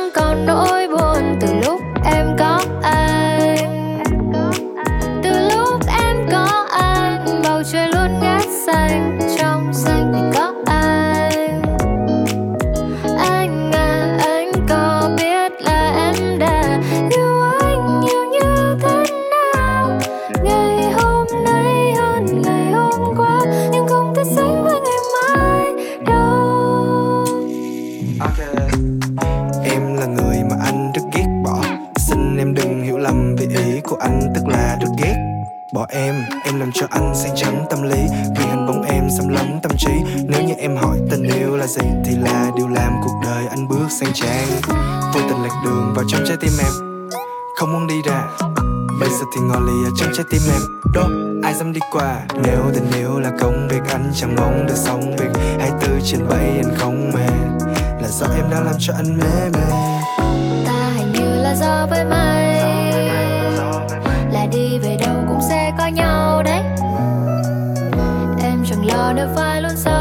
Em, 35.92 36.14
em 36.44 36.60
làm 36.60 36.72
cho 36.72 36.86
anh 36.90 37.12
say 37.14 37.30
trắng 37.36 37.66
tâm 37.70 37.82
lý. 37.82 38.06
Vì 38.36 38.44
hình 38.44 38.66
bóng 38.66 38.82
em 38.82 39.08
xâm 39.18 39.28
lấn 39.28 39.60
tâm 39.62 39.72
trí. 39.78 39.92
Nếu 40.28 40.42
như 40.42 40.54
em 40.58 40.76
hỏi 40.76 40.98
tình 41.10 41.22
yêu 41.22 41.56
là 41.56 41.66
gì 41.66 41.82
Thì 42.04 42.16
là 42.16 42.50
điều 42.56 42.68
làm 42.68 42.92
cuộc 43.04 43.20
đời 43.24 43.44
anh 43.50 43.68
bước 43.68 43.88
sang 44.00 44.12
trang. 44.14 44.48
Vô 45.14 45.20
tình 45.28 45.42
lạc 45.42 45.62
đường 45.64 45.92
vào 45.94 46.04
trong 46.08 46.20
trái 46.28 46.36
tim 46.40 46.52
em. 46.60 46.72
Không 47.56 47.72
muốn 47.72 47.86
đi 47.86 48.02
ra. 48.06 48.24
Bây 49.00 49.08
giờ 49.08 49.24
thì 49.34 49.40
ngồi 49.40 49.60
lì 49.66 49.84
ở 49.84 49.90
trong 49.96 50.08
trái 50.14 50.24
tim 50.30 50.40
em. 50.52 50.62
Đó, 50.94 51.08
ai 51.42 51.54
dám 51.54 51.72
đi 51.72 51.80
qua? 51.92 52.20
Nếu 52.42 52.62
tình 52.74 52.90
yêu 52.92 53.20
là 53.20 53.32
công 53.40 53.68
việc 53.68 53.82
anh 53.88 54.10
chẳng 54.14 54.36
mong 54.36 54.66
được 54.66 54.76
sống 54.76 55.16
việc. 55.16 55.30
24 55.58 56.00
trên 56.04 56.28
7 56.28 56.38
anh 56.38 56.74
không 56.78 57.10
mệt. 57.14 57.66
Là 58.02 58.08
do 58.08 58.26
em 58.36 58.50
đang 58.50 58.64
làm 58.64 58.74
cho 58.78 58.92
anh 58.96 59.18
mê 59.18 59.48
mê. 59.52 59.72
Ta 60.66 60.90
hình 60.96 61.12
như 61.12 61.42
là 61.42 61.54
do 61.54 61.86
với 61.90 62.04
mai 62.04 62.31
Em 69.12 69.18
chẳng 69.74 69.91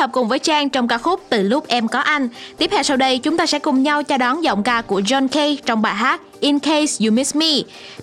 hợp 0.00 0.12
cùng 0.12 0.28
với 0.28 0.38
Trang 0.38 0.68
trong 0.68 0.88
ca 0.88 0.98
khúc 0.98 1.20
Từ 1.28 1.42
lúc 1.42 1.68
em 1.68 1.88
có 1.88 1.98
anh. 2.00 2.28
Tiếp 2.58 2.70
theo 2.70 2.82
sau 2.82 2.96
đây 2.96 3.18
chúng 3.18 3.36
ta 3.36 3.46
sẽ 3.46 3.58
cùng 3.58 3.82
nhau 3.82 4.02
chào 4.02 4.18
đón 4.18 4.44
giọng 4.44 4.62
ca 4.62 4.82
của 4.82 5.00
John 5.00 5.28
Kay 5.28 5.58
trong 5.66 5.82
bài 5.82 5.94
hát 5.94 6.20
In 6.40 6.58
Case 6.58 7.04
You 7.04 7.12
Miss 7.12 7.36
Me. 7.36 7.46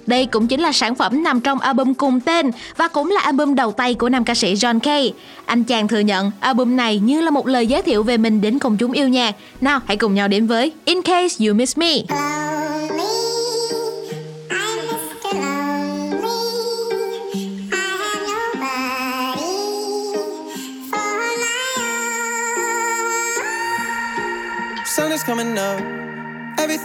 Đây 0.05 0.25
cũng 0.25 0.47
chính 0.47 0.61
là 0.61 0.71
sản 0.71 0.95
phẩm 0.95 1.23
nằm 1.23 1.41
trong 1.41 1.59
album 1.59 1.93
cùng 1.93 2.19
tên 2.19 2.51
và 2.77 2.87
cũng 2.87 3.11
là 3.11 3.21
album 3.21 3.55
đầu 3.55 3.71
tay 3.71 3.93
của 3.93 4.09
nam 4.09 4.23
ca 4.23 4.35
sĩ 4.35 4.53
John 4.53 4.79
Kay. 4.79 5.13
Anh 5.45 5.63
chàng 5.63 5.87
thừa 5.87 5.99
nhận 5.99 6.31
album 6.39 6.75
này 6.75 6.99
như 6.99 7.21
là 7.21 7.31
một 7.31 7.47
lời 7.47 7.67
giới 7.67 7.81
thiệu 7.81 8.03
về 8.03 8.17
mình 8.17 8.41
đến 8.41 8.59
công 8.59 8.77
chúng 8.77 8.91
yêu 8.91 9.07
nhạc. 9.07 9.35
Nào, 9.61 9.79
hãy 9.85 9.97
cùng 9.97 10.15
nhau 10.15 10.27
đến 10.27 10.47
với 10.47 10.71
In 10.85 11.01
Case 11.01 11.45
You 11.45 11.53
Miss 11.53 11.77
Me. 11.77 11.93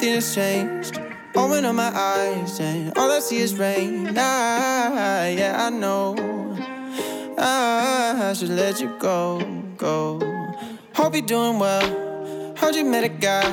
Everything 0.03 0.14
has 0.14 0.34
changed. 0.34 1.00
Open 1.34 1.64
up 1.64 1.74
my 1.74 1.90
eyes, 1.94 2.61
and 2.61 2.92
all 2.98 3.11
I 3.11 3.20
see 3.20 3.38
is 3.38 3.55
rain. 3.55 4.12
Ah, 4.16 5.26
yeah, 5.26 5.66
I 5.66 5.70
know. 5.70 6.16
Ah, 7.38 8.30
I 8.30 8.32
should 8.32 8.50
let 8.50 8.80
you 8.80 8.94
go, 8.98 9.40
go. 9.76 10.20
Hope 10.94 11.14
you're 11.14 11.26
doing 11.26 11.59
well. 11.59 12.55
Heard 12.57 12.74
you 12.74 12.84
met 12.84 13.05
a 13.05 13.09
guy. 13.09 13.50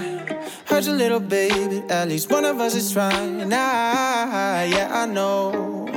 Heard 0.66 0.86
your 0.86 0.96
little 0.96 1.20
baby. 1.20 1.84
At 1.90 2.10
least 2.10 2.32
one 2.32 2.46
of 2.46 2.60
us 2.60 2.76
is 2.76 2.92
trying. 2.92 3.52
Ah, 3.54 4.64
yeah, 4.64 4.90
I 4.92 5.06
know. 5.06 5.88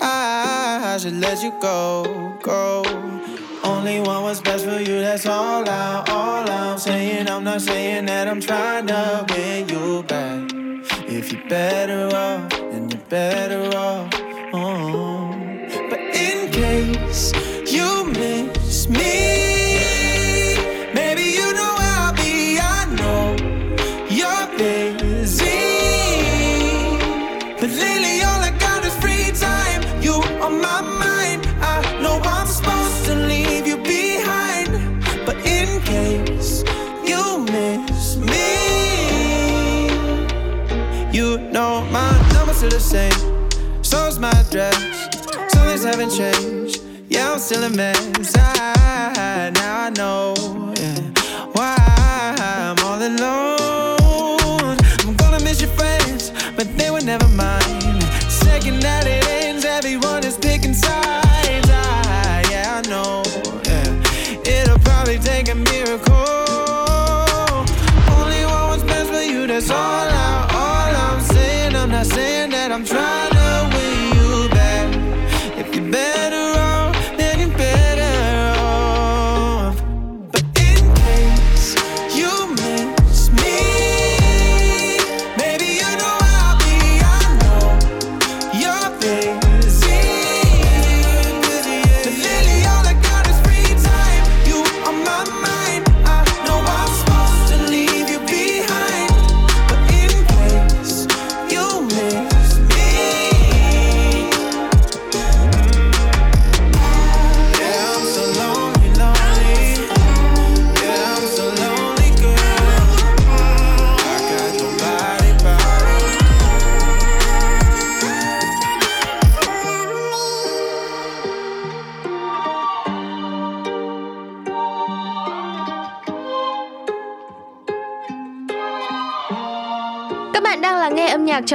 Ah, 0.00 0.94
I 0.94 0.98
should 0.98 1.20
let 1.20 1.42
you 1.42 1.52
go, 1.60 2.36
go. 2.42 3.17
Only 3.64 4.00
one 4.00 4.22
was 4.22 4.40
best 4.40 4.64
for 4.64 4.80
you, 4.80 5.00
that's 5.00 5.26
all 5.26 5.68
I'm, 5.68 6.04
all 6.08 6.50
I'm 6.50 6.78
saying. 6.78 7.28
I'm 7.28 7.44
not 7.44 7.60
saying 7.60 8.06
that 8.06 8.28
I'm 8.28 8.40
trying 8.40 8.86
to 8.86 9.26
win 9.30 9.68
you 9.68 10.02
back. 10.04 10.50
If 11.08 11.32
you're 11.32 11.48
better 11.48 12.14
off, 12.14 12.50
then 12.50 12.90
you're 12.90 13.00
better 13.08 13.76
off. 13.76 14.10
Oh. 14.52 15.30
But 15.90 16.00
in 16.00 16.50
case 16.50 17.32
you 17.72 18.04
miss 18.12 18.88
me, 18.88 19.47
still 42.58 42.70
the 42.70 42.80
same. 42.80 43.84
So's 43.84 44.18
my 44.18 44.32
dress. 44.50 44.74
Some 45.52 45.68
things 45.68 45.84
haven't 45.84 46.10
changed. 46.10 46.82
Yeah, 47.08 47.32
I'm 47.32 47.38
still 47.38 47.62
a 47.62 47.70
mess. 47.70 48.34
I, 48.36 49.52
now 49.54 49.84
I 49.84 49.90
know 49.90 50.34
yeah, 50.76 50.98
why 51.52 51.76
I'm 52.40 52.76
all 52.84 53.00
alone. 53.00 54.76
I'm 55.06 55.14
gonna 55.14 55.38
miss 55.44 55.60
your 55.60 55.70
friends, 55.70 56.32
but 56.56 56.66
they 56.76 56.90
were 56.90 57.00
never 57.00 57.28
mine. 57.28 57.67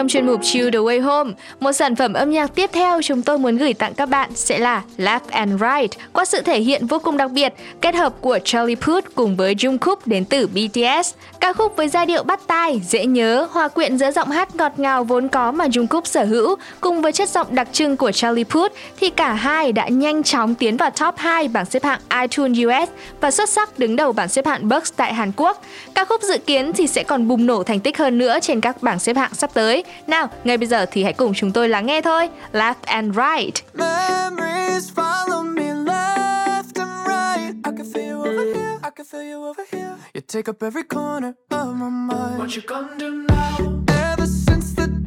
Trong 0.04 0.10
chuyên 0.10 0.28
mục 0.28 0.44
Chill 0.44 0.70
the 0.70 0.80
Way 0.80 1.02
Home. 1.02 1.32
Một 1.60 1.72
sản 1.72 1.96
phẩm 1.96 2.14
âm 2.14 2.32
nhạc 2.32 2.56
tiếp 2.56 2.70
theo 2.74 3.02
chúng 3.02 3.22
tôi 3.22 3.38
muốn 3.38 3.58
gửi 3.58 3.74
tặng 3.74 3.94
các 3.94 4.10
bạn 4.10 4.30
sẽ 4.36 4.60
là 4.60 4.82
Left 4.98 5.20
and 5.30 5.52
Right 5.52 6.14
qua 6.14 6.26
sự 6.26 6.42
thể 6.42 6.60
hiện 6.60 6.88
vô 6.88 7.00
cùng 7.00 7.18
đặc 7.18 7.32
biệt 7.32 7.54
kết 7.82 7.96
hợp 7.96 8.14
của 8.22 8.40
Charlie 8.44 8.76
Puth 8.76 9.06
cùng 9.16 9.36
với 9.36 9.56
Jungkook 9.56 9.96
đến 10.06 10.26
từ 10.26 10.48
BTS. 10.48 11.14
Ca 11.40 11.54
khúc 11.54 11.76
với 11.76 11.88
giai 11.88 12.06
điệu 12.06 12.24
bắt 12.24 12.40
tai, 12.48 12.82
dễ 12.90 13.06
nhớ, 13.06 13.48
hòa 13.52 13.68
quyện 13.68 13.98
giữa 13.98 14.12
giọng 14.12 14.30
hát 14.30 14.56
ngọt 14.56 14.72
ngào 14.78 15.04
vốn 15.04 15.28
có 15.28 15.52
mà 15.52 15.68
Jungkook 15.68 16.02
sở 16.04 16.24
hữu 16.24 16.56
cùng 16.82 17.02
với 17.02 17.12
chất 17.12 17.30
giọng 17.30 17.48
đặc 17.52 17.68
trưng 17.72 17.98
của 17.98 18.12
Charlie 18.12 18.44
Puth 18.44 18.72
thì 19.00 19.10
cả 19.10 19.34
hai 19.34 19.72
đã 19.72 19.88
nhanh 19.88 20.24
chóng 20.24 20.56
tiến 20.56 20.78
vào 20.78 20.90
top 20.90 21.16
2 21.18 21.48
bảng 21.48 21.66
xếp 21.66 21.84
hạng 21.84 22.00
iTunes 22.22 22.58
US 22.68 22.90
và 23.22 23.32
xuất 23.32 23.50
sắc 23.50 23.80
đứng 23.80 23.96
đầu 23.96 24.12
bảng 24.12 24.30
xếp 24.30 24.46
hạng 24.46 24.70
Bucks 24.70 24.94
tại 24.96 25.14
Hàn 25.14 25.32
Quốc. 25.36 25.62
Ca 25.96 26.06
khúc 26.06 26.22
dự 26.22 26.38
kiến 26.38 26.74
thì 26.74 26.88
sẽ 26.88 27.04
còn 27.04 27.28
bùng 27.28 27.46
nổ 27.46 27.64
thành 27.64 27.80
tích 27.80 27.98
hơn 27.98 28.18
nữa 28.18 28.40
trên 28.40 28.62
các 28.62 28.84
bảng 28.84 29.00
xếp 29.00 29.18
hạng 29.18 29.34
sắp 29.34 29.54
tới. 29.54 29.84
Nào, 30.08 30.28
ngay 30.44 30.58
bây 30.58 30.68
giờ 30.68 30.86
thì 30.92 31.04
hãy 31.04 31.14
cùng 31.14 31.34
chúng 31.34 31.52
tôi 31.52 31.70
lắng 31.70 31.86
nghe 31.86 32.02
thôi. 32.02 32.30
Left 32.54 32.82
and 32.86 33.16
Right. 33.16 33.64
Memories 33.74 34.92
follow 34.96 35.44
me 35.56 35.74
left 35.74 36.76
and 36.76 37.08
right. 37.08 37.56
I 37.64 37.72
can 37.78 37.86
feel 37.94 38.08
you 38.08 38.20
over 38.20 38.46
here. 38.56 38.78
I 38.84 38.90
can 38.96 39.06
feel 39.06 39.24
you 39.30 39.44
over 39.46 39.64
here. 39.72 39.96
You 40.14 40.22
take 40.28 40.52
up 40.52 40.64
every 40.64 40.84
corner 40.90 41.34
of 41.50 41.68
my 41.76 41.90
mind. 41.90 42.38
What 42.40 42.56
you 42.56 42.62
gonna 42.68 42.98
do 43.00 43.12
now? 43.28 43.58
Ever 43.88 44.28
since 44.28 44.74
the, 44.76 45.03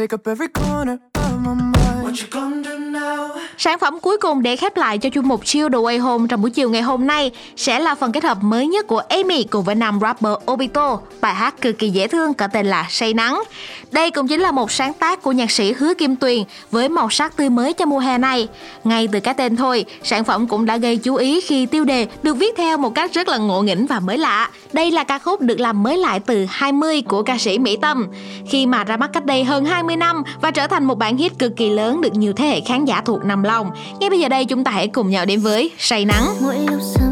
take 0.00 0.14
up 0.14 0.26
every 0.26 0.48
corner 0.48 0.98
of 1.14 1.40
my 1.42 1.52
mind. 1.52 2.02
What 2.02 2.22
you 2.22 2.28
gonna 2.28 2.62
do 2.62 2.90
now? 2.90 3.39
Sản 3.62 3.78
phẩm 3.78 4.00
cuối 4.00 4.18
cùng 4.18 4.42
để 4.42 4.56
khép 4.56 4.76
lại 4.76 4.98
cho 4.98 5.10
chuyên 5.10 5.28
mục 5.28 5.44
Chill 5.44 5.68
the 5.68 5.78
Way 5.78 6.00
Home 6.00 6.26
trong 6.28 6.42
buổi 6.42 6.50
chiều 6.50 6.70
ngày 6.70 6.82
hôm 6.82 7.06
nay 7.06 7.30
sẽ 7.56 7.78
là 7.78 7.94
phần 7.94 8.12
kết 8.12 8.24
hợp 8.24 8.38
mới 8.42 8.66
nhất 8.66 8.86
của 8.86 8.98
Amy 9.08 9.44
cùng 9.44 9.64
với 9.64 9.74
nam 9.74 9.98
rapper 10.02 10.32
Obito, 10.52 10.98
bài 11.20 11.34
hát 11.34 11.60
cực 11.60 11.78
kỳ 11.78 11.88
dễ 11.90 12.08
thương 12.08 12.34
có 12.34 12.46
tên 12.46 12.66
là 12.66 12.86
Say 12.90 13.14
Nắng. 13.14 13.42
Đây 13.90 14.10
cũng 14.10 14.28
chính 14.28 14.40
là 14.40 14.50
một 14.50 14.72
sáng 14.72 14.92
tác 14.92 15.22
của 15.22 15.32
nhạc 15.32 15.50
sĩ 15.50 15.72
Hứa 15.72 15.94
Kim 15.94 16.16
Tuyền 16.16 16.42
với 16.70 16.88
màu 16.88 17.10
sắc 17.10 17.36
tươi 17.36 17.50
mới 17.50 17.72
cho 17.72 17.86
mùa 17.86 17.98
hè 17.98 18.18
này. 18.18 18.48
Ngay 18.84 19.08
từ 19.12 19.20
cái 19.20 19.34
tên 19.34 19.56
thôi, 19.56 19.84
sản 20.02 20.24
phẩm 20.24 20.46
cũng 20.46 20.66
đã 20.66 20.76
gây 20.76 20.96
chú 20.96 21.14
ý 21.14 21.40
khi 21.40 21.66
tiêu 21.66 21.84
đề 21.84 22.06
được 22.22 22.34
viết 22.34 22.54
theo 22.56 22.76
một 22.76 22.94
cách 22.94 23.14
rất 23.14 23.28
là 23.28 23.36
ngộ 23.36 23.62
nghĩnh 23.62 23.86
và 23.86 24.00
mới 24.00 24.18
lạ. 24.18 24.50
Đây 24.72 24.90
là 24.90 25.04
ca 25.04 25.18
khúc 25.18 25.40
được 25.40 25.60
làm 25.60 25.82
mới 25.82 25.96
lại 25.96 26.20
từ 26.20 26.46
20 26.48 27.02
của 27.02 27.22
ca 27.22 27.38
sĩ 27.38 27.58
Mỹ 27.58 27.76
Tâm. 27.82 28.06
Khi 28.48 28.66
mà 28.66 28.84
ra 28.84 28.96
mắt 28.96 29.10
cách 29.12 29.24
đây 29.24 29.44
hơn 29.44 29.64
20 29.64 29.96
năm 29.96 30.22
và 30.40 30.50
trở 30.50 30.66
thành 30.66 30.84
một 30.84 30.98
bản 30.98 31.16
hit 31.16 31.38
cực 31.38 31.56
kỳ 31.56 31.70
lớn 31.70 32.00
được 32.00 32.14
nhiều 32.14 32.32
thế 32.32 32.46
hệ 32.46 32.60
khán 32.60 32.84
giả 32.84 33.02
thuộc 33.04 33.24
năm 33.24 33.42
lòng. 33.50 33.70
Ngay 34.00 34.10
bây 34.10 34.20
giờ 34.20 34.28
đây 34.28 34.44
chúng 34.44 34.64
ta 34.64 34.70
hãy 34.70 34.88
cùng 34.88 35.10
nhau 35.10 35.26
đến 35.26 35.40
với 35.40 35.70
Say 35.78 36.04
Nắng. 36.04 36.26
mỗi 36.42 36.58
lúc 36.70 37.09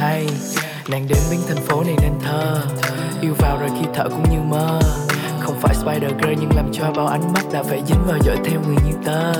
hay. 0.00 0.26
Nàng 0.88 1.06
đến 1.08 1.18
biến 1.30 1.40
thành 1.48 1.64
phố 1.66 1.84
này 1.84 1.94
nên 2.02 2.12
thơ, 2.24 2.62
Yêu 3.20 3.34
vào 3.38 3.58
rồi 3.58 3.68
khi 3.80 3.86
thở 3.94 4.08
cũng 4.08 4.30
như 4.30 4.40
mơ. 4.48 4.80
Không 5.40 5.54
phải 5.60 5.74
spider 5.74 6.12
girl 6.22 6.34
nhưng 6.40 6.56
làm 6.56 6.72
cho 6.72 6.92
bao 6.96 7.06
ánh 7.06 7.32
mắt 7.32 7.44
Đã 7.52 7.62
phải 7.62 7.82
dính 7.86 8.02
vào 8.06 8.18
dõi 8.24 8.36
theo 8.44 8.60
người 8.66 8.76
như 8.86 8.92
tơ. 9.04 9.32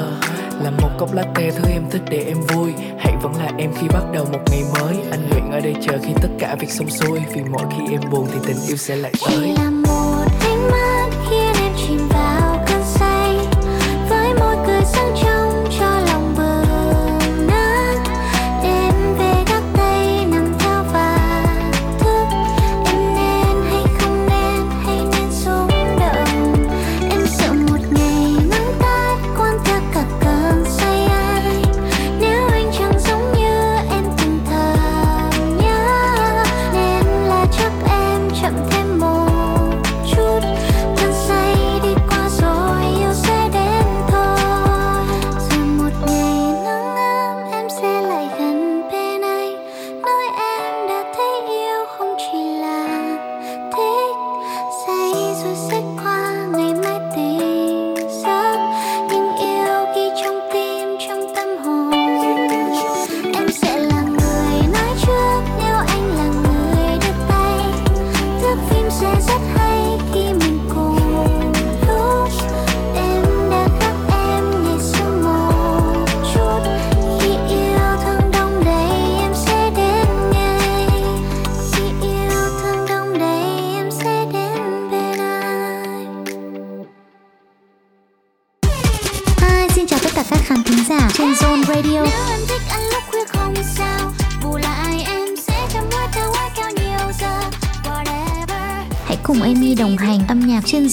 Làm 0.62 0.76
một 0.82 0.90
cốc 0.98 1.14
latte 1.14 1.50
thứ 1.50 1.64
em 1.72 1.82
thích 1.90 2.02
để 2.10 2.24
em 2.26 2.36
vui. 2.40 2.72
Hãy 2.98 3.14
vẫn 3.22 3.32
là 3.38 3.50
em 3.58 3.70
khi 3.80 3.88
bắt 3.88 4.04
đầu 4.12 4.24
một 4.32 4.40
ngày 4.50 4.62
mới. 4.72 4.96
Anh 5.10 5.30
nguyện 5.30 5.50
ở 5.50 5.60
đây 5.60 5.74
chờ 5.82 5.98
khi 6.02 6.12
tất 6.22 6.28
cả 6.38 6.56
việc 6.60 6.70
xong 6.70 6.90
xuôi. 6.90 7.20
Vì 7.34 7.42
mỗi 7.50 7.64
khi 7.70 7.92
em 7.92 8.00
buồn 8.10 8.26
thì 8.32 8.38
tình 8.46 8.56
yêu 8.68 8.76
sẽ 8.76 8.96
lại 8.96 9.12
tới. 9.26 9.54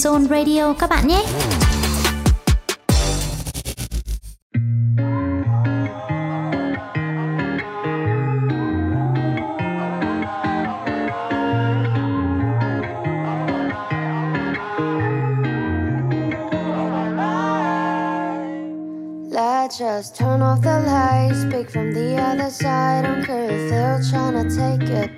Zone 0.08 0.26
Radio 0.28 0.74
các 0.78 0.90
bạn 0.90 1.08
nhé. 1.08 1.24
Just 19.78 20.16
turn 20.16 20.42
off 20.42 20.62
the 20.62 20.80
lights, 20.80 21.42
speak 21.42 21.70
from 21.70 21.92
the 21.92 22.16
other 22.16 22.50
side. 22.50 23.04
Don't 23.04 23.24
care 23.24 23.50
if 23.50 23.70
they're 23.70 24.00
trying 24.10 24.34
to 24.34 24.56
take 24.56 24.88
it 24.88 25.17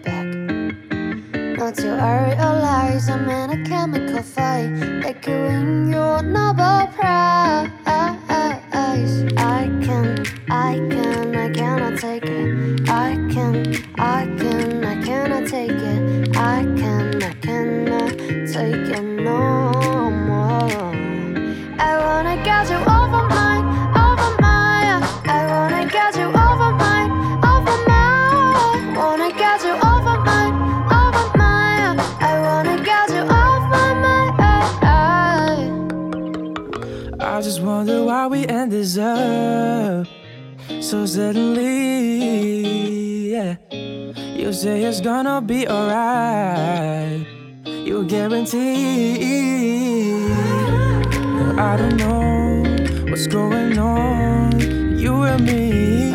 what's 53.21 53.35
going 53.35 53.79
on. 53.79 54.59
You 54.99 55.23
and 55.25 55.45
me. 55.45 56.15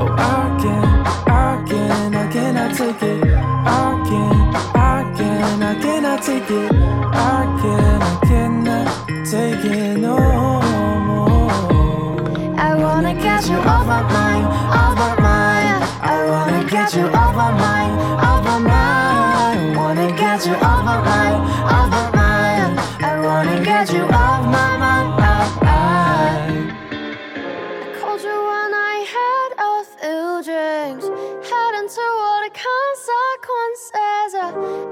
Oh, 0.01 0.17
I 0.19 0.59
can, 0.61 1.07
I 1.31 1.65
can, 1.69 2.15
I 2.15 2.33
cannot 2.33 2.77
take 2.77 3.03
it. 3.03 3.25
I 3.25 4.03
can, 4.09 4.55
I 4.75 5.15
can, 5.17 5.63
I 5.63 5.81
cannot 5.81 6.23
take 6.23 6.51
it. 6.51 6.73
I 6.73 7.59
can, 7.63 8.03
I 8.03 8.21
cannot 8.27 8.87
take 9.31 9.65
it 9.65 9.99
no 9.99 10.17
more. 11.07 11.51
I 12.59 12.75
wanna 12.75 13.15
get 13.15 13.49
you 13.49 13.59
off 13.59 13.87
my 13.87 14.03
mind, 14.03 14.47
off 14.47 14.95
my 14.99 15.14
mind. 15.14 15.14
I 15.14 15.14
wanna 15.14 15.14
get 16.85 16.97
you 16.97 17.07
off 17.07 17.35
my 17.35 17.51
mind, 17.51 17.99
off 18.21 18.45
my 18.45 18.59
mind. 18.59 19.75
Wanna 19.75 20.09
get 20.19 20.45
you 20.45 20.53
off 20.53 20.85
my 20.85 21.01
mind, 21.01 21.37
off 21.77 21.89
my 21.91 22.11
mind. 22.21 22.79
I 23.01 23.21
wanna 23.25 23.65
get 23.65 23.91
you 23.91 24.03
off 24.03 24.45
my 24.45 24.77
mind. 24.77 25.09
I 25.63 25.77
called 27.99 28.21
you 28.21 28.39
when 28.51 28.73
I 28.93 28.97
had 29.17 29.51
a 29.71 29.75
few 29.97 30.43
drinks, 30.45 31.07
heading 31.49 31.89
toward 31.97 32.41
the 32.45 32.53
consequences. 32.69 34.33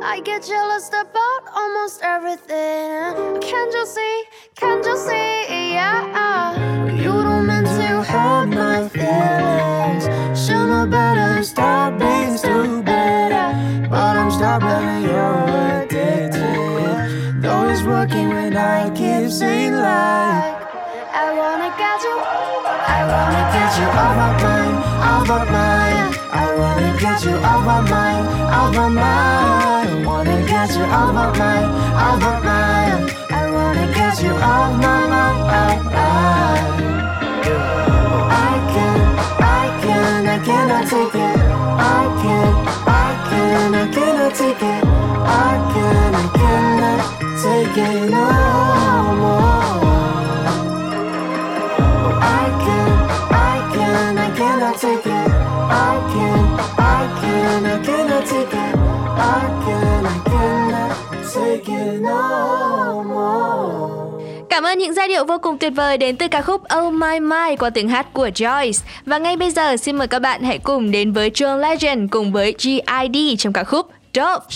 I 0.02 0.22
get 0.24 0.44
jealous 0.44 0.88
about 0.88 1.42
almost 1.54 2.00
everything. 2.02 3.38
Can't 3.42 3.72
you 3.74 3.84
see? 3.84 4.24
Can't 4.54 4.82
you 4.86 4.96
see? 4.96 5.74
Yeah. 5.74 6.56
You 6.90 7.12
don't 7.22 7.41
to 8.04 8.10
hurt 8.10 8.46
my 8.46 8.88
feelings. 8.88 10.04
Should 10.38 10.66
know 10.66 10.86
better. 10.86 11.42
Stop 11.42 11.98
being 11.98 12.36
stupid. 12.36 13.30
But 13.90 14.16
I'm 14.20 14.30
stubborn. 14.30 15.02
You're 15.02 15.82
addicted. 15.82 17.42
Though 17.42 17.68
it's 17.68 17.82
working 17.82 18.28
when 18.28 18.56
I 18.56 18.90
keep 18.90 19.30
saying 19.30 19.74
like. 19.74 20.56
I 21.22 21.26
wanna 21.38 21.70
get 21.82 21.98
you. 22.06 22.16
I 22.96 23.00
wanna 23.12 23.42
get 23.54 23.72
you 23.78 23.88
off 24.02 24.14
my 24.22 24.30
mind, 24.42 24.76
off 25.10 25.28
my 25.28 25.44
mind. 25.56 26.12
I 26.32 26.46
wanna 26.60 26.92
get 26.98 27.24
you 27.24 27.36
off 27.50 27.62
my 27.70 27.80
mind, 27.92 28.26
off 28.58 28.74
my 28.74 28.88
mind. 28.88 29.90
I 29.90 30.06
wanna 30.06 30.38
get 30.46 30.70
you 30.76 30.84
off 30.98 31.14
my 31.14 31.26
mind, 31.38 31.70
off 32.06 32.18
my 32.20 32.38
mind. 32.48 33.02
I 33.30 33.50
wanna 33.50 33.86
get 33.94 34.22
you 34.22 34.32
off 34.32 34.72
my 34.82 35.06
mind. 35.06 35.22
Cannot 40.72 40.90
take 40.90 41.14
it. 41.14 41.20
I 41.20 42.04
can, 42.22 42.52
I 42.88 43.28
can, 43.28 43.74
I 43.74 43.92
cannot 43.92 44.34
take 44.34 44.62
it. 44.62 44.84
I 45.24 45.52
can, 45.72 46.14
I 46.14 46.26
cannot 46.38 47.00
take 47.42 47.76
it 47.76 48.10
no 48.10 48.26
more. 49.20 49.50
I 52.22 52.44
can, 52.64 52.90
I 53.32 53.74
can, 53.74 54.18
I 54.18 54.36
cannot 54.36 54.76
take 54.78 55.06
it. 55.06 55.30
I 55.70 55.94
can, 56.12 56.42
I 56.78 57.00
can, 57.20 57.66
I 57.66 57.84
cannot 57.84 58.26
take 58.26 58.54
it. 58.54 58.76
I 59.18 59.44
can, 59.64 60.06
I 60.06 60.18
cannot 60.30 61.32
take 61.32 61.68
it 61.68 62.00
no 62.00 63.04
more. 63.04 64.01
Cảm 64.52 64.64
ơn 64.64 64.78
những 64.78 64.94
giai 64.94 65.08
điệu 65.08 65.24
vô 65.24 65.38
cùng 65.38 65.58
tuyệt 65.58 65.72
vời 65.76 65.98
đến 65.98 66.16
từ 66.16 66.28
ca 66.28 66.42
khúc 66.42 66.62
Oh 66.78 66.92
My 66.92 67.20
My 67.20 67.56
qua 67.58 67.70
tiếng 67.70 67.88
hát 67.88 68.12
của 68.12 68.28
Joyce. 68.28 68.80
Và 69.06 69.18
ngay 69.18 69.36
bây 69.36 69.50
giờ 69.50 69.76
xin 69.76 69.96
mời 69.96 70.08
các 70.08 70.18
bạn 70.18 70.42
hãy 70.42 70.58
cùng 70.58 70.90
đến 70.90 71.12
với 71.12 71.30
John 71.30 71.56
Legend 71.56 72.10
cùng 72.10 72.32
với 72.32 72.54
G.I.D 72.62 73.16
trong 73.38 73.52
ca 73.52 73.64
khúc 73.64 73.90
Dope. 74.14 74.46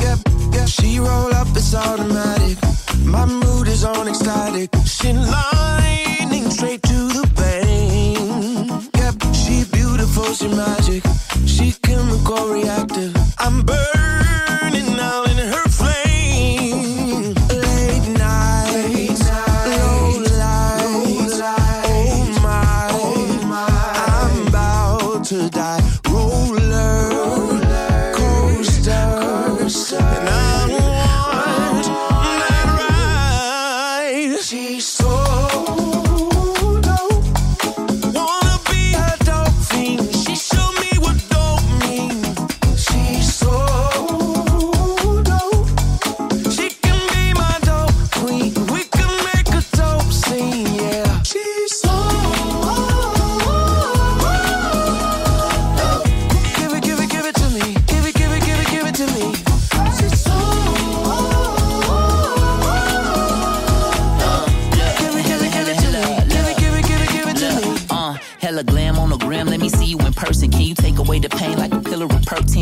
Yep, 0.00 0.18
yep. 0.54 0.68
She 0.68 0.88
roll 0.98 1.32
up, 1.40 1.48
it's 1.54 1.74
automatic. 1.74 2.58
My 3.04 3.24
mood 3.26 3.68
is 3.68 3.84
on 3.84 4.06
ecstatic. 4.06 4.70
She 4.86 5.12
lightning 5.12 6.50
straight 6.50 6.82
to 6.82 7.08
the 7.14 7.28
pain. 7.36 8.68
Yep, 8.92 9.14
she 9.34 9.64
beautiful, 9.72 10.34
she 10.34 10.48
magic. 10.48 11.02
She 11.46 11.72
chemical 11.82 12.54
reactive. 12.54 13.12
I'm 13.38 13.62
burning 13.66 14.17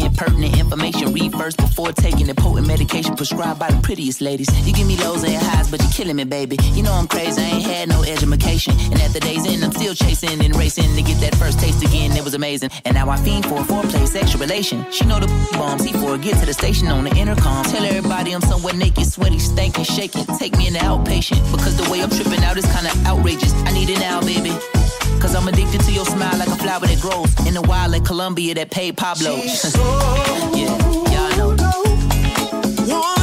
of 0.07 0.17
perk 0.17 0.29
10? 0.29 0.37
Pertinent 0.37 0.59
information. 0.59 1.13
Read 1.13 1.33
first 1.33 1.57
before 1.57 1.93
taking 1.93 2.27
the 2.27 2.35
potent 2.35 2.67
medication 2.67 3.17
prescribed 3.17 3.59
by 3.59 3.71
the 3.71 3.81
prettiest 3.83 4.21
ladies. 4.21 4.49
You 4.67 4.73
give 4.73 4.87
me 4.87 4.97
lows 4.97 5.25
and 5.25 5.35
highs, 5.35 5.71
but 5.71 5.81
you're 5.81 5.91
killing 5.91 6.17
me, 6.17 6.25
baby. 6.25 6.57
You 6.73 6.83
know 6.83 6.93
I'm 6.93 7.07
crazy. 7.07 7.41
I 7.43 7.45
ain't 7.45 7.65
had 7.65 7.89
no 7.89 8.03
education. 8.03 8.75
And 8.93 9.01
at 9.01 9.13
the 9.13 9.21
day's 9.21 9.47
end, 9.47 9.65
I'm 9.65 9.73
still 9.73 9.95
chasing 9.95 10.41
and 10.45 10.55
racing 10.57 10.95
to 10.95 11.03
get 11.03 11.21
that 11.21 11.35
first 11.37 11.59
taste 11.61 11.83
again. 11.83 12.13
It 12.17 12.25
was 12.25 12.35
amazing. 12.35 12.71
And 12.85 12.95
now 12.95 13.09
I 13.11 13.17
fiend 13.17 13.47
for 13.47 13.61
a 13.61 13.65
foreplay 13.65 14.07
sexual 14.07 14.41
relation. 14.41 14.85
She 14.91 15.05
know 15.05 15.19
the 15.19 15.29
bombs. 15.53 15.85
He 15.85 15.93
for 15.93 16.19
get 16.19 16.39
to 16.41 16.47
the 16.47 16.55
station 16.55 16.89
on 16.89 17.05
the 17.05 17.15
intercom. 17.17 17.65
Tell 17.65 17.85
everybody 17.85 18.33
I'm 18.33 18.43
somewhere 18.43 18.75
naked, 18.75 19.07
sweaty, 19.07 19.39
stankin', 19.39 19.85
shaking. 19.85 20.27
Take 20.39 20.57
me 20.57 20.67
in 20.67 20.75
the 20.75 20.81
outpatient 20.81 21.41
because 21.51 21.77
the 21.77 21.89
way 21.91 22.03
I'm 22.03 22.11
tripping 22.11 22.45
out 22.45 22.57
is 22.57 22.67
kinda 22.67 22.93
outrageous. 23.07 23.53
I 23.65 23.73
need 23.73 23.91
it 23.91 23.99
now, 23.99 24.21
baby. 24.21 24.53
Cause 25.27 25.35
I'm 25.35 25.49
addicted 25.49 25.81
to 25.81 25.91
your 25.91 26.05
smile 26.05 26.39
like 26.39 26.47
a 26.47 26.55
flower 26.55 26.87
that 26.87 27.01
grows 27.01 27.49
in 27.49 27.55
the 27.55 27.63
wild 27.63 27.91
like 27.91 28.05
Colombia 28.05 28.55
that 28.55 28.71
paid 28.71 28.97
Pablo. 28.97 29.35
yeah, 30.55 31.37
y'all 31.37 31.57
know. 31.57 33.16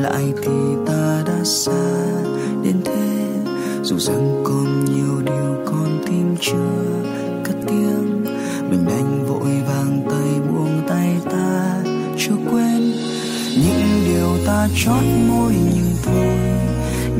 Nhìn 0.00 0.08
lại 0.08 0.32
thì 0.42 0.52
ta 0.86 1.22
đã 1.26 1.44
xa 1.44 1.82
đến 2.64 2.76
thế. 2.84 3.26
Dù 3.82 3.98
rằng 3.98 4.42
còn 4.44 4.84
nhiều 4.84 5.22
điều 5.24 5.56
con 5.66 6.02
tim 6.06 6.36
chưa 6.40 7.04
cất 7.44 7.56
tiếng, 7.66 8.24
mình 8.70 8.86
đành 8.88 9.26
vội 9.26 9.50
vàng 9.68 10.02
tay 10.10 10.40
buông 10.48 10.82
tay 10.88 11.16
ta. 11.30 11.82
Chưa 12.18 12.36
quên, 12.50 12.92
những 13.56 14.04
điều 14.06 14.46
ta 14.46 14.68
chót 14.84 15.04
môi 15.28 15.52
nhưng 15.74 15.92
thôi, 16.02 16.38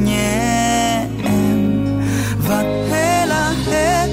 nhé 0.07 1.07
em. 1.25 1.87
Và 2.49 2.63
thế 2.91 3.27
là 3.27 3.55
hết. 3.67 4.09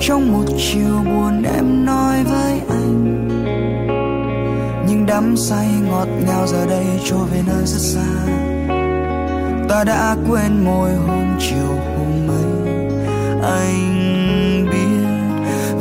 Trong 0.00 0.32
một 0.32 0.44
chiều 0.58 1.04
buồn 1.04 1.42
em 1.42 1.81
đắm 5.32 5.36
say 5.36 5.68
ngọt 5.88 6.08
ngào 6.26 6.46
giờ 6.46 6.66
đây 6.66 6.86
trôi 7.04 7.26
về 7.32 7.42
nơi 7.46 7.66
rất 7.66 7.78
xa. 7.78 8.26
Ta 9.68 9.84
đã 9.84 10.16
quên 10.28 10.64
môi 10.64 10.94
hôn 10.94 11.36
chiều 11.38 11.78
hôm 11.96 12.28
ấy. 12.28 12.82
Anh 13.42 14.66
biết 14.72 15.06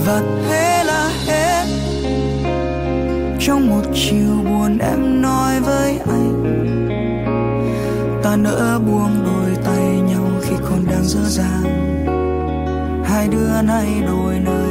và 0.06 0.22
thế 0.49 0.84
là 0.84 1.12
hết 1.26 1.66
trong 3.39 3.70
một 3.70 3.82
chiều 3.93 4.36
buồn 4.43 4.78
em 4.78 5.22
nói 5.22 5.60
với 5.60 5.99
anh, 5.99 6.89
ta 8.24 8.36
nỡ 8.36 8.80
buông 8.80 9.26
đôi 9.26 9.56
tay 9.66 10.02
nhau 10.08 10.26
khi 10.41 10.56
còn 10.70 10.86
đang 10.91 11.04
dở 11.04 11.22
dàng 11.24 11.64
hai 13.06 13.28
đứa 13.28 13.62
nay 13.62 14.04
đôi 14.08 14.39
nơi 14.45 14.71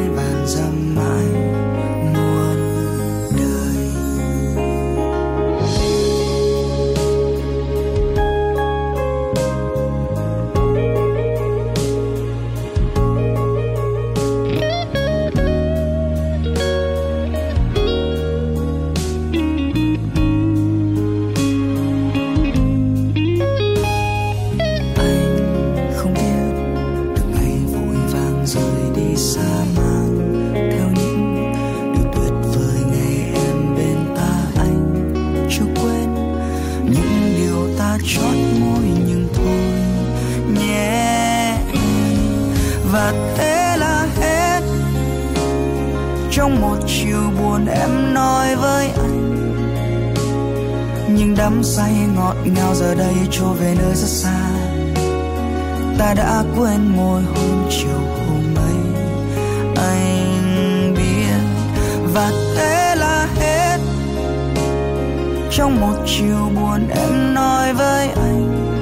say 51.77 51.93
ngọt 52.17 52.35
ngào 52.45 52.75
giờ 52.75 52.95
đây 52.95 53.15
trôi 53.31 53.55
về 53.55 53.75
nơi 53.79 53.95
rất 53.95 54.09
xa. 54.09 54.41
Ta 55.99 56.15
đã 56.15 56.45
quên 56.57 56.97
môi 56.97 57.23
hôn 57.23 57.69
chiều 57.71 58.01
hôm 58.29 58.55
ấy. 58.57 59.05
Anh 59.77 60.95
biết 60.97 61.41
và 62.15 62.33
thế 62.57 62.95
là 62.97 63.27
hết. 63.41 63.79
Trong 65.51 65.81
một 65.81 65.97
chiều 66.07 66.51
buồn 66.55 66.89
em 66.89 67.35
nói 67.35 67.73
với 67.73 68.09
anh, 68.09 68.73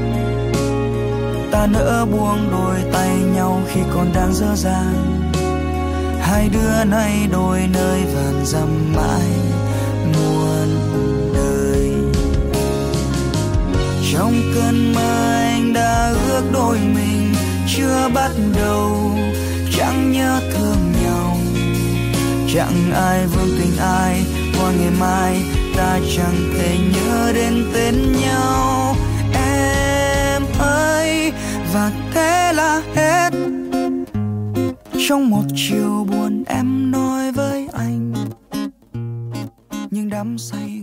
ta 1.50 1.66
nỡ 1.66 2.06
buông 2.12 2.48
đôi 2.50 2.76
tay 2.92 3.10
nhau 3.34 3.60
khi 3.68 3.80
còn 3.94 4.12
đang 4.14 4.34
dở 4.34 4.54
dàng 4.54 5.30
hai 6.20 6.48
đứa 6.48 6.84
nay 6.84 7.28
đôi 7.32 7.68
nơi 7.72 8.00
vàn 8.14 8.44
dằm 8.44 8.92
mãi. 8.96 9.28
Trong 14.28 14.42
cơn 14.54 14.92
mơ 14.94 15.32
anh 15.32 15.72
đã 15.72 16.14
ước 16.28 16.42
đôi 16.52 16.78
mình 16.94 17.34
chưa 17.76 18.08
bắt 18.14 18.30
đầu. 18.56 19.18
Chẳng 19.76 20.12
nhớ 20.12 20.40
thương 20.52 20.92
nhau, 21.02 21.36
chẳng 22.54 22.92
ai 22.94 23.26
vương 23.26 23.58
tình 23.58 23.76
ai, 23.78 24.24
qua 24.58 24.72
ngày 24.78 24.90
mai 25.00 25.42
ta 25.76 25.98
chẳng 26.16 26.52
thể 26.54 26.78
nhớ 26.94 27.32
đến 27.34 27.64
tên 27.74 27.94
nhau. 28.20 28.96
Em 29.34 30.42
ơi, 30.58 31.32
và 31.72 31.92
thế 32.14 32.52
là 32.54 32.82
hết. 32.94 33.30
Trong 35.08 35.30
một 35.30 35.44
chiều 35.56 36.06
buồn 36.10 36.44
em 36.46 36.90
nói 36.90 37.32
với 37.32 37.68
anh, 37.72 38.14
nhưng 39.90 40.10
đắm 40.10 40.38
say 40.38 40.80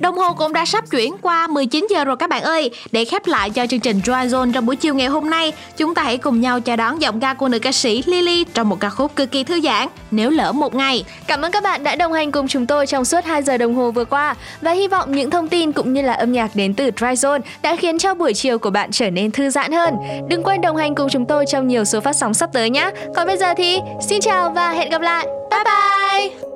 Đồng 0.00 0.18
hồ 0.18 0.32
cũng 0.32 0.52
đã 0.52 0.64
sắp 0.64 0.84
chuyển 0.90 1.16
qua 1.22 1.46
19 1.46 1.86
giờ 1.90 2.04
rồi 2.04 2.16
các 2.16 2.30
bạn 2.30 2.42
ơi. 2.42 2.70
Để 2.92 3.04
khép 3.04 3.26
lại 3.26 3.50
cho 3.50 3.66
chương 3.66 3.80
trình 3.80 4.00
Dry 4.04 4.12
Zone 4.12 4.52
trong 4.52 4.66
buổi 4.66 4.76
chiều 4.76 4.94
ngày 4.94 5.06
hôm 5.06 5.30
nay, 5.30 5.52
chúng 5.76 5.94
ta 5.94 6.02
hãy 6.02 6.18
cùng 6.18 6.40
nhau 6.40 6.60
chào 6.60 6.76
đón 6.76 7.02
giọng 7.02 7.20
ca 7.20 7.34
của 7.34 7.48
nữ 7.48 7.58
ca 7.58 7.72
sĩ 7.72 8.02
Lily 8.06 8.44
trong 8.54 8.68
một 8.68 8.80
ca 8.80 8.90
khúc 8.90 9.16
cực 9.16 9.30
kỳ 9.30 9.44
thư 9.44 9.60
giãn, 9.60 9.88
Nếu 10.10 10.30
lỡ 10.30 10.52
một 10.52 10.74
ngày. 10.74 11.04
Cảm 11.26 11.42
ơn 11.42 11.52
các 11.52 11.62
bạn 11.62 11.84
đã 11.84 11.96
đồng 11.96 12.12
hành 12.12 12.32
cùng 12.32 12.48
chúng 12.48 12.66
tôi 12.66 12.86
trong 12.86 13.04
suốt 13.04 13.24
2 13.24 13.42
giờ 13.42 13.58
đồng 13.58 13.74
hồ 13.74 13.90
vừa 13.90 14.04
qua 14.04 14.34
và 14.60 14.72
hy 14.72 14.88
vọng 14.88 15.12
những 15.12 15.30
thông 15.30 15.48
tin 15.48 15.72
cũng 15.72 15.92
như 15.92 16.02
là 16.02 16.12
âm 16.12 16.32
nhạc 16.32 16.56
đến 16.56 16.74
từ 16.74 16.84
Dry 16.84 17.06
Zone 17.06 17.40
đã 17.62 17.76
khiến 17.76 17.98
cho 17.98 18.14
buổi 18.14 18.34
chiều 18.34 18.58
của 18.58 18.70
bạn 18.70 18.90
trở 18.92 19.10
nên 19.10 19.30
thư 19.30 19.50
giãn 19.50 19.72
hơn. 19.72 19.94
Đừng 20.28 20.42
quên 20.42 20.60
đồng 20.60 20.76
hành 20.76 20.94
cùng 20.94 21.08
chúng 21.08 21.26
tôi 21.26 21.44
trong 21.48 21.68
nhiều 21.68 21.84
số 21.84 22.00
phát 22.00 22.16
sóng 22.16 22.34
sắp 22.34 22.50
tới 22.52 22.70
nhé. 22.70 22.90
Còn 23.14 23.26
bây 23.26 23.36
giờ 23.36 23.54
thì 23.56 23.78
xin 24.08 24.20
chào 24.20 24.50
và 24.50 24.70
hẹn 24.70 24.90
gặp 24.90 25.00
lại. 25.00 25.26
Bye 25.50 25.64
bye. 25.64 26.54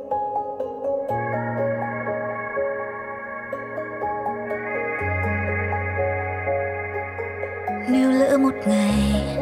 Nếu 7.91 8.11
lỡ 8.11 8.39
một 8.39 8.55
ngày 8.67 9.37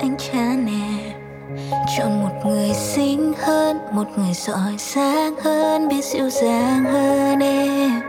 anh 0.00 0.16
chán 0.18 0.66
em 0.66 1.12
Chọn 1.98 2.22
một 2.22 2.46
người 2.46 2.70
xinh 2.74 3.32
hơn, 3.38 3.78
Một 3.92 4.04
người 4.16 4.32
giỏi 4.32 4.74
giang 4.78 5.34
hơn, 5.36 5.88
Biết 5.88 6.04
dịu 6.04 6.30
dàng 6.30 6.84
hơn 6.84 7.40
em, 7.40 8.00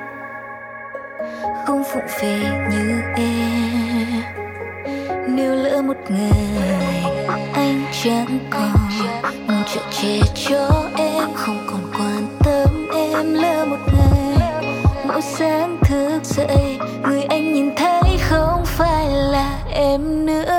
Không 1.65 1.83
phụ 1.93 1.99
về 2.21 2.39
như 2.71 3.01
em. 3.15 4.23
Nếu 5.27 5.55
lỡ 5.55 5.81
một 5.81 5.97
ngày 6.09 7.03
Anh 7.53 7.83
chẳng 8.03 8.39
còn 8.49 8.73
Ngồi 9.47 9.63
chợ 9.73 9.81
che 9.91 10.19
cho 10.35 10.89
em, 10.97 11.29
Không 11.35 11.67
còn 11.67 11.81
quan 11.93 12.27
tâm 12.39 12.89
em, 12.95 13.33
Lỡ 13.33 13.65
một 13.65 13.93
ngày 13.93 14.51
Mỗi 15.07 15.21
sáng 15.21 15.77
thức 15.83 16.19
dậy, 16.23 16.77
Người 17.03 17.23
anh 17.23 17.53
nhìn 17.53 17.75
thấy 17.75 18.08
phải 18.79 19.09
là 19.09 19.59
em 19.73 20.25
nữa. 20.25 20.58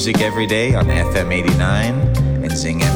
Music 0.00 0.22
every 0.22 0.46
day 0.46 0.74
on 0.74 0.86
FM 0.86 1.30
89 1.30 1.94
and 2.42 2.56
Zing 2.56 2.80
MP3. 2.80 2.89